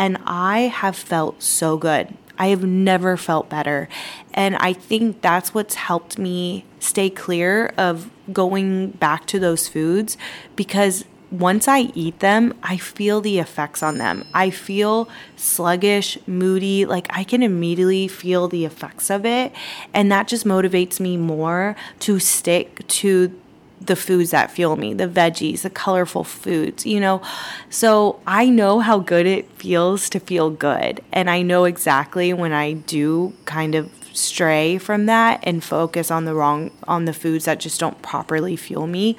and 0.00 0.16
I 0.24 0.60
have 0.60 0.96
felt 0.96 1.42
so 1.42 1.76
good. 1.76 2.14
I 2.38 2.46
have 2.46 2.64
never 2.64 3.18
felt 3.18 3.50
better. 3.50 3.86
And 4.32 4.56
I 4.56 4.72
think 4.72 5.20
that's 5.20 5.52
what's 5.52 5.74
helped 5.74 6.18
me 6.18 6.64
stay 6.78 7.10
clear 7.10 7.66
of 7.76 8.10
going 8.32 8.92
back 8.92 9.26
to 9.26 9.38
those 9.38 9.68
foods 9.68 10.16
because 10.56 11.04
once 11.30 11.68
I 11.68 11.92
eat 11.94 12.20
them, 12.20 12.54
I 12.62 12.78
feel 12.78 13.20
the 13.20 13.38
effects 13.38 13.82
on 13.82 13.98
them. 13.98 14.24
I 14.32 14.48
feel 14.48 15.08
sluggish, 15.36 16.18
moody, 16.26 16.86
like 16.86 17.06
I 17.10 17.22
can 17.22 17.42
immediately 17.42 18.08
feel 18.08 18.48
the 18.48 18.64
effects 18.64 19.10
of 19.10 19.26
it. 19.26 19.52
And 19.92 20.10
that 20.10 20.26
just 20.26 20.46
motivates 20.46 20.98
me 20.98 21.18
more 21.18 21.76
to 22.00 22.18
stick 22.18 22.86
to 22.88 23.39
the 23.80 23.96
foods 23.96 24.30
that 24.30 24.50
fuel 24.50 24.76
me, 24.76 24.92
the 24.94 25.08
veggies, 25.08 25.62
the 25.62 25.70
colorful 25.70 26.24
foods, 26.24 26.84
you 26.84 27.00
know. 27.00 27.22
So 27.70 28.20
I 28.26 28.48
know 28.48 28.80
how 28.80 28.98
good 28.98 29.26
it 29.26 29.50
feels 29.52 30.10
to 30.10 30.20
feel 30.20 30.50
good. 30.50 31.02
And 31.12 31.30
I 31.30 31.42
know 31.42 31.64
exactly 31.64 32.32
when 32.32 32.52
I 32.52 32.74
do 32.74 33.34
kind 33.46 33.74
of 33.74 33.90
stray 34.12 34.76
from 34.76 35.06
that 35.06 35.40
and 35.44 35.62
focus 35.62 36.10
on 36.10 36.24
the 36.24 36.34
wrong 36.34 36.70
on 36.86 37.04
the 37.04 37.12
foods 37.12 37.44
that 37.46 37.60
just 37.60 37.80
don't 37.80 38.00
properly 38.02 38.56
fuel 38.56 38.86
me. 38.86 39.16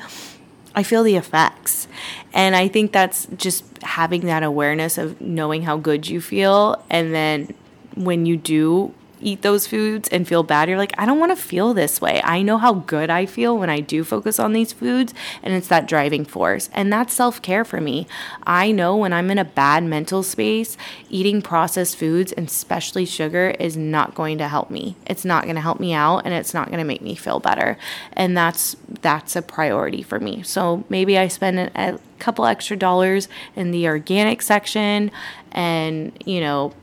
I 0.75 0.84
feel 0.84 1.03
the 1.03 1.15
effects. 1.15 1.88
And 2.34 2.56
I 2.56 2.68
think 2.68 2.91
that's 2.91 3.27
just 3.36 3.65
having 3.82 4.22
that 4.27 4.44
awareness 4.44 4.98
of 4.98 5.20
knowing 5.20 5.63
how 5.63 5.77
good 5.77 6.08
you 6.08 6.22
feel 6.22 6.84
and 6.89 7.13
then 7.13 7.53
when 7.96 8.25
you 8.25 8.38
do 8.38 8.94
eat 9.22 9.42
those 9.42 9.68
foods 9.68 10.10
and 10.10 10.28
feel 10.28 10.44
bad, 10.44 10.70
you're 10.70 10.78
like, 10.78 10.94
I 10.98 11.06
don't 11.06 11.20
want 11.20 11.32
to 11.32 11.42
feel 11.42 11.74
this 11.74 12.01
way. 12.01 12.22
I 12.24 12.42
know 12.42 12.58
how 12.58 12.74
good 12.74 13.10
I 13.10 13.25
feel 13.25 13.58
when 13.58 13.70
I 13.70 13.80
do 13.80 14.04
focus 14.04 14.40
on 14.40 14.54
these 14.54 14.74
foods, 14.74 15.13
and 15.44 15.54
it's 15.54 15.68
that 15.68 15.88
driving 15.88 16.25
force. 16.25 16.70
And 16.74 16.92
that's 16.92 17.13
self 17.13 17.42
care 17.42 17.63
for 17.66 17.80
me. 17.82 18.08
I 18.44 18.72
know 18.72 18.96
when 18.98 19.13
I'm 19.13 19.32
in 19.32 19.38
a 19.38 19.46
bad 19.46 19.84
mental 19.84 20.24
space, 20.24 20.78
eating 21.10 21.42
processed 21.42 21.98
foods 21.98 22.32
and 22.32 22.48
especially 22.48 23.06
sugar 23.06 23.56
is 23.60 23.78
not 23.78 24.16
going 24.16 24.38
to 24.40 24.48
help 24.48 24.70
me. 24.70 24.96
It's 25.06 25.25
not 25.25 25.44
going 25.44 25.56
to 25.56 25.62
help 25.62 25.80
me 25.80 25.94
out 25.94 26.20
and 26.25 26.34
it's 26.34 26.54
not 26.54 26.68
going 26.68 26.80
to 26.80 26.86
make 26.86 27.01
me 27.01 27.16
feel 27.16 27.40
better. 27.40 27.78
And 28.13 28.36
that's 28.36 28.75
that's 29.01 29.36
a 29.36 29.42
priority 29.42 30.01
for 30.01 30.20
me. 30.20 30.44
So 30.44 30.84
maybe 30.90 31.18
I 31.18 31.28
spend 31.28 31.60
a 31.60 32.00
couple 32.20 32.46
extra 32.46 32.78
dollars 32.78 33.28
in 33.56 33.72
the 33.72 33.88
organic 33.88 34.42
section 34.42 35.12
and, 35.51 36.12
you 36.25 36.40
know, 36.40 36.74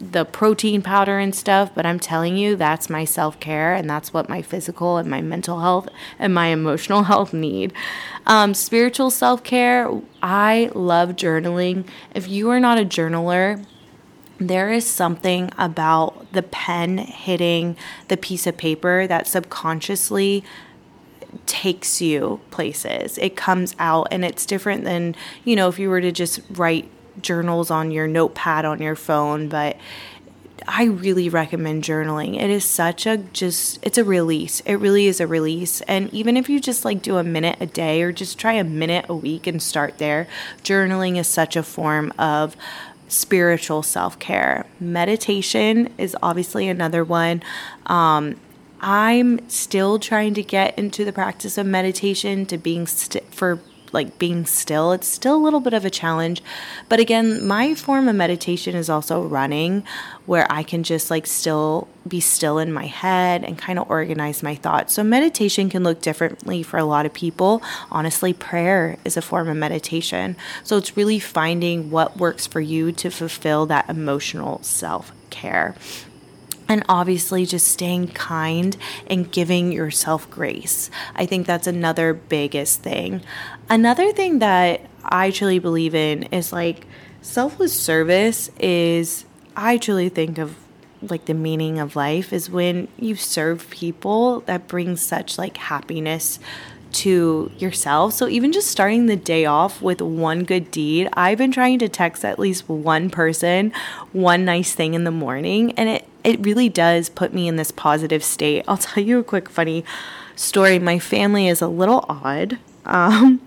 the 0.00 0.24
protein 0.24 0.82
powder 0.82 1.18
and 1.18 1.34
stuff, 1.34 1.70
but 1.74 1.86
I'm 1.86 1.98
telling 1.98 2.36
you, 2.36 2.56
that's 2.56 2.90
my 2.90 3.04
self 3.04 3.38
care, 3.40 3.74
and 3.74 3.88
that's 3.88 4.12
what 4.12 4.28
my 4.28 4.42
physical 4.42 4.96
and 4.98 5.08
my 5.08 5.20
mental 5.20 5.60
health 5.60 5.88
and 6.18 6.34
my 6.34 6.48
emotional 6.48 7.02
health 7.04 7.32
need. 7.32 7.72
Um, 8.26 8.54
spiritual 8.54 9.10
self 9.10 9.42
care, 9.42 9.90
I 10.22 10.70
love 10.74 11.10
journaling. 11.10 11.86
If 12.14 12.28
you 12.28 12.50
are 12.50 12.60
not 12.60 12.78
a 12.78 12.84
journaler, 12.84 13.64
there 14.38 14.72
is 14.72 14.86
something 14.86 15.50
about 15.56 16.32
the 16.32 16.42
pen 16.42 16.98
hitting 16.98 17.76
the 18.08 18.16
piece 18.16 18.46
of 18.46 18.56
paper 18.56 19.06
that 19.06 19.26
subconsciously 19.26 20.44
takes 21.46 22.00
you 22.00 22.40
places. 22.50 23.18
It 23.18 23.36
comes 23.36 23.74
out 23.78 24.08
and 24.10 24.24
it's 24.24 24.44
different 24.44 24.84
than, 24.84 25.14
you 25.44 25.56
know, 25.56 25.68
if 25.68 25.78
you 25.78 25.88
were 25.88 26.00
to 26.00 26.12
just 26.12 26.40
write 26.50 26.90
journals 27.20 27.70
on 27.70 27.90
your 27.90 28.06
notepad 28.06 28.64
on 28.64 28.80
your 28.80 28.96
phone, 28.96 29.48
but 29.48 29.76
I 30.66 30.84
really 30.84 31.28
recommend 31.28 31.82
journaling. 31.84 32.40
It 32.40 32.50
is 32.50 32.64
such 32.64 33.06
a 33.06 33.16
just 33.16 33.78
it's 33.82 33.98
a 33.98 34.04
release. 34.04 34.60
It 34.60 34.74
really 34.74 35.06
is 35.06 35.20
a 35.20 35.26
release. 35.26 35.80
And 35.82 36.12
even 36.12 36.36
if 36.36 36.48
you 36.48 36.60
just 36.60 36.84
like 36.84 37.02
do 37.02 37.16
a 37.16 37.24
minute 37.24 37.56
a 37.60 37.66
day 37.66 38.02
or 38.02 38.12
just 38.12 38.38
try 38.38 38.52
a 38.54 38.64
minute 38.64 39.06
a 39.08 39.14
week 39.14 39.46
and 39.46 39.62
start 39.62 39.98
there, 39.98 40.28
journaling 40.62 41.18
is 41.18 41.26
such 41.26 41.56
a 41.56 41.62
form 41.62 42.12
of 42.18 42.56
spiritual 43.08 43.82
self-care. 43.82 44.66
Meditation 44.80 45.92
is 45.98 46.16
obviously 46.22 46.68
another 46.68 47.04
one. 47.04 47.42
Um, 47.86 48.36
I'm 48.80 49.48
still 49.48 49.98
trying 49.98 50.34
to 50.34 50.42
get 50.42 50.76
into 50.78 51.04
the 51.04 51.12
practice 51.12 51.58
of 51.58 51.66
meditation 51.66 52.46
to 52.46 52.58
being 52.58 52.86
st- 52.86 53.24
for 53.32 53.60
like 53.92 54.18
being 54.18 54.46
still, 54.46 54.92
it's 54.92 55.06
still 55.06 55.36
a 55.36 55.42
little 55.42 55.60
bit 55.60 55.74
of 55.74 55.84
a 55.84 55.90
challenge. 55.90 56.42
But 56.88 57.00
again, 57.00 57.46
my 57.46 57.74
form 57.74 58.08
of 58.08 58.16
meditation 58.16 58.74
is 58.74 58.88
also 58.88 59.22
running, 59.22 59.84
where 60.26 60.46
I 60.50 60.62
can 60.62 60.82
just 60.82 61.10
like 61.10 61.26
still 61.26 61.88
be 62.06 62.20
still 62.20 62.58
in 62.58 62.72
my 62.72 62.86
head 62.86 63.44
and 63.44 63.58
kind 63.58 63.78
of 63.78 63.88
organize 63.90 64.42
my 64.42 64.54
thoughts. 64.54 64.94
So, 64.94 65.04
meditation 65.04 65.68
can 65.68 65.84
look 65.84 66.00
differently 66.00 66.62
for 66.62 66.78
a 66.78 66.84
lot 66.84 67.06
of 67.06 67.12
people. 67.12 67.62
Honestly, 67.90 68.32
prayer 68.32 68.96
is 69.04 69.16
a 69.16 69.22
form 69.22 69.48
of 69.48 69.56
meditation. 69.56 70.36
So, 70.64 70.76
it's 70.76 70.96
really 70.96 71.18
finding 71.18 71.90
what 71.90 72.16
works 72.16 72.46
for 72.46 72.60
you 72.60 72.92
to 72.92 73.10
fulfill 73.10 73.66
that 73.66 73.88
emotional 73.88 74.62
self 74.62 75.12
care 75.30 75.74
and 76.72 76.82
obviously 76.88 77.44
just 77.44 77.68
staying 77.68 78.08
kind 78.08 78.76
and 79.06 79.30
giving 79.30 79.72
yourself 79.72 80.30
grace. 80.30 80.90
I 81.14 81.26
think 81.26 81.46
that's 81.46 81.66
another 81.66 82.14
biggest 82.14 82.80
thing. 82.80 83.20
Another 83.68 84.12
thing 84.12 84.40
that 84.40 84.82
I 85.04 85.30
truly 85.30 85.58
believe 85.58 85.94
in 85.94 86.24
is 86.24 86.52
like 86.52 86.86
selfless 87.20 87.72
service 87.72 88.50
is 88.58 89.24
I 89.56 89.78
truly 89.78 90.08
think 90.08 90.38
of 90.38 90.56
like 91.02 91.24
the 91.24 91.34
meaning 91.34 91.78
of 91.78 91.96
life 91.96 92.32
is 92.32 92.48
when 92.48 92.88
you 92.98 93.16
serve 93.16 93.68
people 93.70 94.40
that 94.40 94.68
brings 94.68 95.00
such 95.00 95.38
like 95.38 95.56
happiness 95.56 96.38
to 96.92 97.50
yourself. 97.58 98.12
So 98.12 98.28
even 98.28 98.52
just 98.52 98.68
starting 98.68 99.06
the 99.06 99.16
day 99.16 99.46
off 99.46 99.80
with 99.80 100.00
one 100.00 100.44
good 100.44 100.70
deed, 100.70 101.08
I've 101.14 101.38
been 101.38 101.50
trying 101.50 101.78
to 101.80 101.88
text 101.88 102.24
at 102.24 102.38
least 102.38 102.68
one 102.68 103.10
person 103.10 103.72
one 104.12 104.44
nice 104.44 104.74
thing 104.74 104.94
in 104.94 105.04
the 105.04 105.10
morning 105.10 105.72
and 105.72 105.88
it 105.88 106.08
it 106.24 106.44
really 106.44 106.68
does 106.68 107.08
put 107.08 107.34
me 107.34 107.48
in 107.48 107.56
this 107.56 107.72
positive 107.72 108.22
state. 108.22 108.64
I'll 108.68 108.76
tell 108.76 109.02
you 109.02 109.18
a 109.18 109.24
quick 109.24 109.48
funny 109.48 109.84
story. 110.36 110.78
My 110.78 110.98
family 110.98 111.48
is 111.48 111.60
a 111.60 111.68
little 111.68 112.04
odd. 112.08 112.58
Um, 112.84 113.40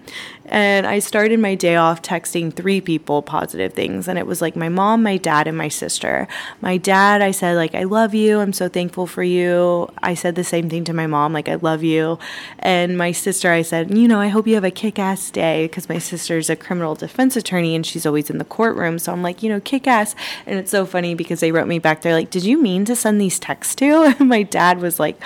and 0.47 0.85
I 0.85 0.99
started 0.99 1.39
my 1.39 1.55
day 1.55 1.75
off 1.75 2.01
texting 2.01 2.53
three 2.53 2.79
people 2.79 3.21
positive 3.21 3.73
things. 3.73 4.07
And 4.07 4.19
it 4.19 4.27
was 4.27 4.41
like 4.41 4.55
my 4.55 4.69
mom, 4.69 5.01
my 5.01 5.17
dad, 5.17 5.47
and 5.47 5.57
my 5.57 5.69
sister. 5.69 6.27
My 6.61 6.77
dad, 6.77 7.21
I 7.21 7.31
said, 7.31 7.55
like, 7.55 7.73
I 7.73 7.83
love 7.83 8.13
you. 8.13 8.39
I'm 8.39 8.53
so 8.53 8.69
thankful 8.69 9.07
for 9.07 9.23
you. 9.23 9.89
I 10.03 10.13
said 10.13 10.35
the 10.35 10.43
same 10.43 10.69
thing 10.69 10.83
to 10.85 10.93
my 10.93 11.07
mom, 11.07 11.33
like, 11.33 11.49
I 11.49 11.55
love 11.55 11.83
you. 11.83 12.19
And 12.59 12.97
my 12.97 13.11
sister, 13.11 13.51
I 13.51 13.63
said, 13.63 13.95
you 13.95 14.07
know, 14.07 14.19
I 14.19 14.27
hope 14.27 14.47
you 14.47 14.53
have 14.55 14.63
a 14.63 14.71
kick 14.71 14.99
ass 14.99 15.31
day 15.31 15.65
because 15.65 15.89
my 15.89 15.97
sister's 15.97 16.49
a 16.49 16.55
criminal 16.55 16.95
defense 16.95 17.35
attorney 17.35 17.75
and 17.75 17.85
she's 17.85 18.05
always 18.05 18.29
in 18.29 18.37
the 18.37 18.45
courtroom. 18.45 18.99
So 18.99 19.11
I'm 19.11 19.23
like, 19.23 19.41
you 19.41 19.49
know, 19.49 19.59
kick 19.59 19.87
ass. 19.87 20.15
And 20.45 20.59
it's 20.59 20.71
so 20.71 20.85
funny 20.85 21.15
because 21.15 21.39
they 21.39 21.51
wrote 21.51 21.67
me 21.67 21.79
back. 21.79 22.01
They're 22.01 22.13
like, 22.13 22.29
did 22.29 22.43
you 22.43 22.61
mean 22.61 22.85
to 22.85 22.95
send 22.95 23.19
these 23.19 23.39
texts 23.39 23.73
to? 23.75 24.13
And 24.19 24.29
my 24.29 24.43
dad 24.43 24.79
was 24.79 24.99
like, 24.99 25.19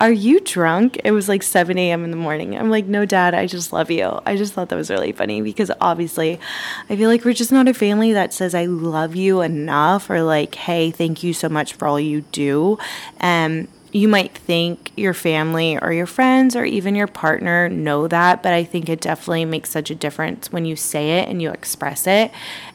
are 0.00 0.12
you 0.12 0.40
drunk? 0.40 1.00
It 1.04 1.12
was 1.12 1.28
like 1.28 1.42
7 1.42 1.78
a.m. 1.78 2.04
in 2.04 2.10
the 2.10 2.16
morning. 2.16 2.58
I'm 2.58 2.68
like, 2.68 2.86
no, 2.86 3.06
dad, 3.06 3.32
I 3.32 3.46
just 3.46 3.72
love 3.72 3.90
you. 3.90 4.20
I 4.26 4.36
just 4.36 4.56
thought 4.64 4.70
that 4.70 4.76
was 4.76 4.90
really 4.90 5.12
funny 5.12 5.42
because 5.42 5.70
obviously 5.78 6.40
I 6.88 6.96
feel 6.96 7.10
like 7.10 7.24
we're 7.24 7.34
just 7.34 7.52
not 7.52 7.68
a 7.68 7.74
family 7.74 8.14
that 8.14 8.32
says, 8.32 8.54
I 8.54 8.64
love 8.64 9.14
you 9.14 9.42
enough 9.42 10.08
or 10.08 10.22
like, 10.22 10.54
hey, 10.54 10.90
thank 10.90 11.22
you 11.22 11.34
so 11.34 11.50
much 11.50 11.74
for 11.74 11.86
all 11.86 12.00
you 12.00 12.22
do. 12.32 12.78
Um, 13.20 13.68
you 13.92 14.08
might 14.08 14.36
think 14.36 14.90
your 14.96 15.12
family 15.14 15.78
or 15.78 15.92
your 15.92 16.06
friends 16.06 16.56
or 16.56 16.64
even 16.64 16.94
your 16.94 17.06
partner 17.06 17.68
know 17.68 18.08
that, 18.08 18.42
but 18.42 18.52
I 18.52 18.64
think 18.64 18.88
it 18.88 19.00
definitely 19.00 19.44
makes 19.44 19.70
such 19.70 19.90
a 19.90 19.94
difference 19.94 20.50
when 20.50 20.64
you 20.64 20.76
say 20.76 21.20
it 21.20 21.28
and 21.28 21.42
you 21.42 21.50
express 21.50 22.06
it 22.06 22.32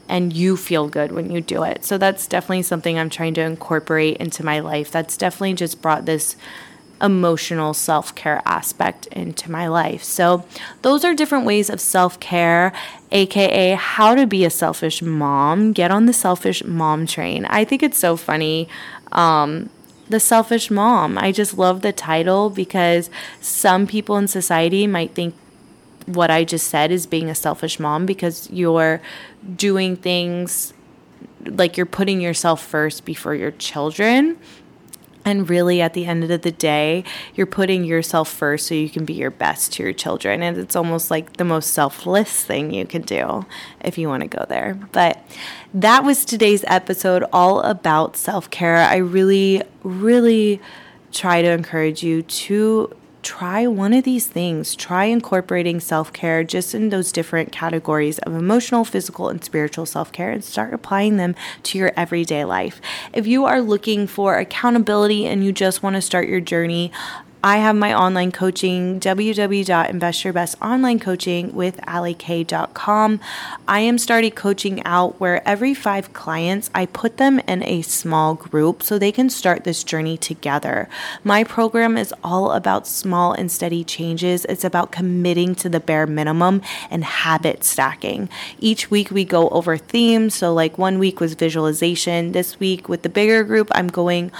and 0.08 0.32
you 0.32 0.56
feel 0.56 0.88
good 0.88 1.12
when 1.12 1.30
you 1.30 1.40
do 1.40 1.64
it. 1.64 1.84
So 1.84 1.98
that's 1.98 2.26
definitely 2.26 2.62
something 2.62 2.98
I'm 2.98 3.10
trying 3.10 3.34
to 3.34 3.42
incorporate 3.42 4.16
into 4.16 4.44
my 4.44 4.60
life. 4.60 4.90
That's 4.92 5.16
definitely 5.16 5.54
just 5.54 5.82
brought 5.82 6.06
this 6.06 6.36
emotional 7.00 7.74
self 7.74 8.14
care 8.14 8.42
aspect 8.44 9.06
into 9.06 9.50
my 9.50 9.66
life. 9.68 10.02
So, 10.02 10.44
those 10.82 11.04
are 11.04 11.14
different 11.14 11.46
ways 11.46 11.70
of 11.70 11.80
self 11.80 12.18
care, 12.20 12.72
aka 13.10 13.74
how 13.74 14.14
to 14.14 14.26
be 14.26 14.44
a 14.44 14.50
selfish 14.50 15.02
mom. 15.02 15.72
Get 15.72 15.90
on 15.90 16.06
the 16.06 16.12
selfish 16.12 16.64
mom 16.64 17.06
train. 17.06 17.44
I 17.46 17.64
think 17.64 17.82
it's 17.82 17.98
so 17.98 18.16
funny. 18.16 18.68
Um, 19.12 19.70
the 20.08 20.20
selfish 20.20 20.70
mom. 20.70 21.16
I 21.16 21.32
just 21.32 21.56
love 21.56 21.82
the 21.82 21.92
title 21.92 22.50
because 22.50 23.08
some 23.40 23.86
people 23.86 24.16
in 24.16 24.26
society 24.26 24.86
might 24.86 25.14
think 25.14 25.34
what 26.06 26.30
I 26.30 26.44
just 26.44 26.66
said 26.68 26.90
is 26.90 27.06
being 27.06 27.30
a 27.30 27.34
selfish 27.34 27.78
mom 27.78 28.06
because 28.06 28.50
you're 28.50 29.00
doing 29.56 29.96
things 29.96 30.74
like 31.44 31.76
you're 31.76 31.86
putting 31.86 32.20
yourself 32.20 32.64
first 32.64 33.04
before 33.04 33.34
your 33.34 33.52
children. 33.52 34.38
And 35.30 35.48
really, 35.48 35.80
at 35.80 35.94
the 35.94 36.06
end 36.06 36.28
of 36.28 36.42
the 36.42 36.50
day, 36.50 37.04
you're 37.36 37.46
putting 37.46 37.84
yourself 37.84 38.28
first 38.28 38.66
so 38.66 38.74
you 38.74 38.90
can 38.90 39.04
be 39.04 39.14
your 39.14 39.30
best 39.30 39.72
to 39.74 39.82
your 39.84 39.92
children. 39.92 40.42
And 40.42 40.58
it's 40.58 40.74
almost 40.74 41.10
like 41.10 41.36
the 41.36 41.44
most 41.44 41.72
selfless 41.72 42.44
thing 42.44 42.74
you 42.74 42.84
can 42.84 43.02
do 43.02 43.46
if 43.80 43.96
you 43.96 44.08
want 44.08 44.22
to 44.22 44.28
go 44.28 44.44
there. 44.48 44.76
But 44.92 45.22
that 45.72 46.02
was 46.02 46.24
today's 46.24 46.64
episode 46.66 47.24
all 47.32 47.60
about 47.60 48.16
self 48.16 48.50
care. 48.50 48.76
I 48.76 48.96
really, 48.96 49.62
really 49.84 50.60
try 51.12 51.42
to 51.42 51.48
encourage 51.48 52.02
you 52.02 52.22
to 52.22 52.96
try 53.22 53.66
one 53.66 53.92
of 53.92 54.04
these 54.04 54.26
things. 54.26 54.74
Try 54.74 55.04
incorporating 55.06 55.80
self 55.80 56.12
care 56.12 56.44
just 56.44 56.74
in 56.74 56.88
those 56.88 57.12
different 57.12 57.52
categories 57.52 58.18
of 58.20 58.34
emotional, 58.34 58.84
physical, 58.84 59.28
and 59.28 59.42
spiritual 59.44 59.86
self 59.86 60.12
care 60.12 60.30
and 60.30 60.44
start 60.44 60.74
applying 60.74 61.16
them 61.16 61.34
to 61.64 61.78
your 61.78 61.92
everyday 61.96 62.44
life. 62.44 62.80
If 63.12 63.26
you 63.26 63.44
are 63.44 63.60
looking 63.60 64.06
for 64.06 64.38
accountability 64.38 65.26
and 65.26 65.44
you 65.44 65.52
just 65.52 65.82
want 65.82 65.96
to 65.96 66.02
start 66.02 66.28
your 66.28 66.40
journey, 66.40 66.92
I 67.42 67.56
have 67.56 67.74
my 67.74 67.94
online 67.94 68.32
coaching, 68.32 69.00
www.investyourbestonlinecoaching 69.00 71.54
with 71.54 71.78
allyk.com. 71.78 73.20
I 73.66 73.80
am 73.80 73.96
starting 73.96 74.32
coaching 74.32 74.84
out 74.84 75.18
where 75.18 75.48
every 75.48 75.72
five 75.72 76.12
clients, 76.12 76.68
I 76.74 76.84
put 76.84 77.16
them 77.16 77.38
in 77.40 77.62
a 77.62 77.80
small 77.80 78.34
group 78.34 78.82
so 78.82 78.98
they 78.98 79.10
can 79.10 79.30
start 79.30 79.64
this 79.64 79.82
journey 79.82 80.18
together. 80.18 80.86
My 81.24 81.42
program 81.42 81.96
is 81.96 82.12
all 82.22 82.52
about 82.52 82.86
small 82.86 83.32
and 83.32 83.50
steady 83.50 83.84
changes. 83.84 84.44
It's 84.44 84.64
about 84.64 84.92
committing 84.92 85.54
to 85.56 85.68
the 85.70 85.80
bare 85.80 86.06
minimum 86.06 86.60
and 86.90 87.04
habit 87.04 87.64
stacking. 87.64 88.28
Each 88.58 88.90
week 88.90 89.10
we 89.10 89.24
go 89.24 89.48
over 89.48 89.78
themes. 89.78 90.34
So, 90.34 90.52
like 90.52 90.76
one 90.76 90.98
week 90.98 91.20
was 91.20 91.32
visualization. 91.32 92.32
This 92.32 92.60
week 92.60 92.86
with 92.86 93.00
the 93.00 93.08
bigger 93.08 93.44
group, 93.44 93.70
I'm 93.72 93.88
going 93.88 94.30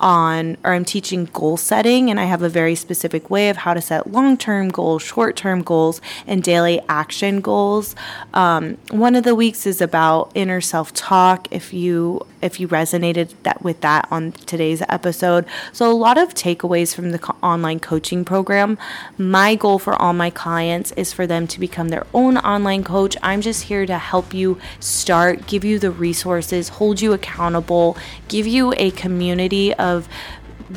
on 0.00 0.56
or 0.64 0.72
I'm 0.72 0.84
teaching 0.84 1.26
goal 1.26 1.56
setting 1.56 2.10
and 2.10 2.18
I 2.20 2.24
have 2.24 2.42
a 2.42 2.48
very 2.48 2.74
specific 2.74 3.30
way 3.30 3.50
of 3.50 3.58
how 3.58 3.74
to 3.74 3.80
set 3.80 4.12
long-term 4.12 4.68
goals, 4.70 5.02
short-term 5.02 5.62
goals, 5.62 6.00
and 6.26 6.42
daily 6.42 6.80
action 6.88 7.40
goals. 7.40 7.94
Um, 8.34 8.78
one 8.90 9.14
of 9.14 9.24
the 9.24 9.34
weeks 9.34 9.66
is 9.66 9.80
about 9.80 10.30
inner 10.34 10.60
self-talk. 10.60 11.48
If 11.50 11.72
you 11.72 12.26
if 12.40 12.60
you 12.60 12.68
resonated 12.68 13.34
that 13.42 13.62
with 13.62 13.80
that 13.82 14.08
on 14.10 14.32
today's 14.32 14.82
episode, 14.88 15.44
so 15.72 15.90
a 15.90 15.92
lot 15.92 16.16
of 16.16 16.34
takeaways 16.34 16.94
from 16.94 17.10
the 17.10 17.18
co- 17.18 17.36
online 17.42 17.80
coaching 17.80 18.24
program. 18.24 18.78
My 19.18 19.56
goal 19.56 19.78
for 19.78 19.94
all 20.00 20.12
my 20.12 20.30
clients 20.30 20.92
is 20.92 21.12
for 21.12 21.26
them 21.26 21.46
to 21.48 21.60
become 21.60 21.88
their 21.88 22.06
own 22.14 22.38
online 22.38 22.84
coach. 22.84 23.16
I'm 23.22 23.40
just 23.40 23.64
here 23.64 23.84
to 23.84 23.98
help 23.98 24.32
you 24.32 24.58
start, 24.80 25.46
give 25.46 25.64
you 25.64 25.78
the 25.78 25.90
resources, 25.90 26.68
hold 26.68 27.00
you 27.00 27.12
accountable, 27.12 27.96
give 28.28 28.46
you 28.46 28.72
a 28.76 28.90
community 28.92 29.74
of 29.74 29.98
of 29.98 30.08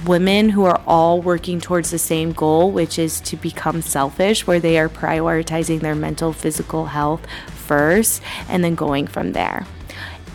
women 0.08 0.50
who 0.50 0.64
are 0.66 0.82
all 0.88 1.22
working 1.22 1.60
towards 1.60 1.92
the 1.92 2.00
same 2.00 2.32
goal, 2.32 2.72
which 2.72 2.98
is 2.98 3.20
to 3.22 3.36
become 3.36 3.82
selfish, 3.82 4.48
where 4.48 4.60
they 4.60 4.80
are 4.80 4.90
prioritizing 4.90 5.82
their 5.82 5.96
mental, 5.96 6.34
physical 6.34 6.88
health 6.88 7.26
first 7.48 8.22
and 8.50 8.64
then 8.64 8.76
going 8.76 9.08
from 9.08 9.34
there. 9.34 9.66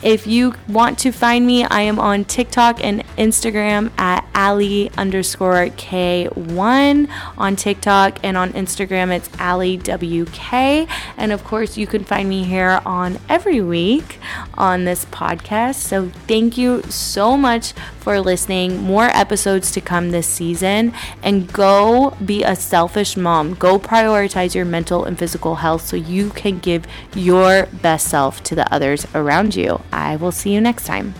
If 0.02 0.26
you 0.26 0.54
want 0.68 0.98
to 1.00 1.12
find 1.12 1.46
me, 1.46 1.64
I 1.64 1.80
am 1.82 1.98
on 1.98 2.24
TikTok 2.24 2.82
and 2.84 3.02
Instagram 3.16 3.90
at 3.98 4.26
Ally 4.34 4.88
underscore 4.96 5.66
K1 5.68 7.08
on 7.38 7.56
TikTok 7.56 8.18
and 8.22 8.36
on 8.36 8.52
Instagram 8.52 9.10
it's 9.10 9.30
Ally 9.38 9.76
WK. 9.76 10.88
And 11.16 11.32
of 11.32 11.42
course, 11.44 11.76
you 11.76 11.86
can 11.86 12.04
find 12.04 12.28
me 12.28 12.44
here 12.44 12.80
on 12.84 13.18
every 13.28 13.60
week 13.60 14.18
on 14.54 14.84
this 14.84 15.04
podcast. 15.06 15.76
So 15.76 16.10
thank 16.28 16.58
you 16.58 16.82
so 16.82 17.36
much 17.36 17.72
for 17.98 18.20
listening. 18.20 18.82
More 18.82 19.06
episodes 19.06 19.70
to 19.72 19.80
come 19.80 20.10
this 20.10 20.26
season. 20.26 20.92
And 21.22 21.52
go 21.52 22.16
be 22.24 22.42
a 22.42 22.54
selfish 22.54 23.16
mom. 23.16 23.54
Go 23.54 23.78
prioritize 23.78 24.54
your 24.54 24.64
mental 24.64 25.04
and 25.04 25.18
physical 25.18 25.56
health 25.56 25.82
so 25.82 25.96
you 25.96 26.30
can 26.30 26.58
give 26.58 26.86
your 27.14 27.66
best 27.82 28.08
self 28.08 28.42
to 28.44 28.54
the 28.54 28.72
others 28.72 29.06
around 29.14 29.56
you. 29.56 29.80
I 29.92 30.16
will 30.16 30.32
see 30.32 30.52
you 30.52 30.60
next 30.60 30.86
time. 30.86 31.14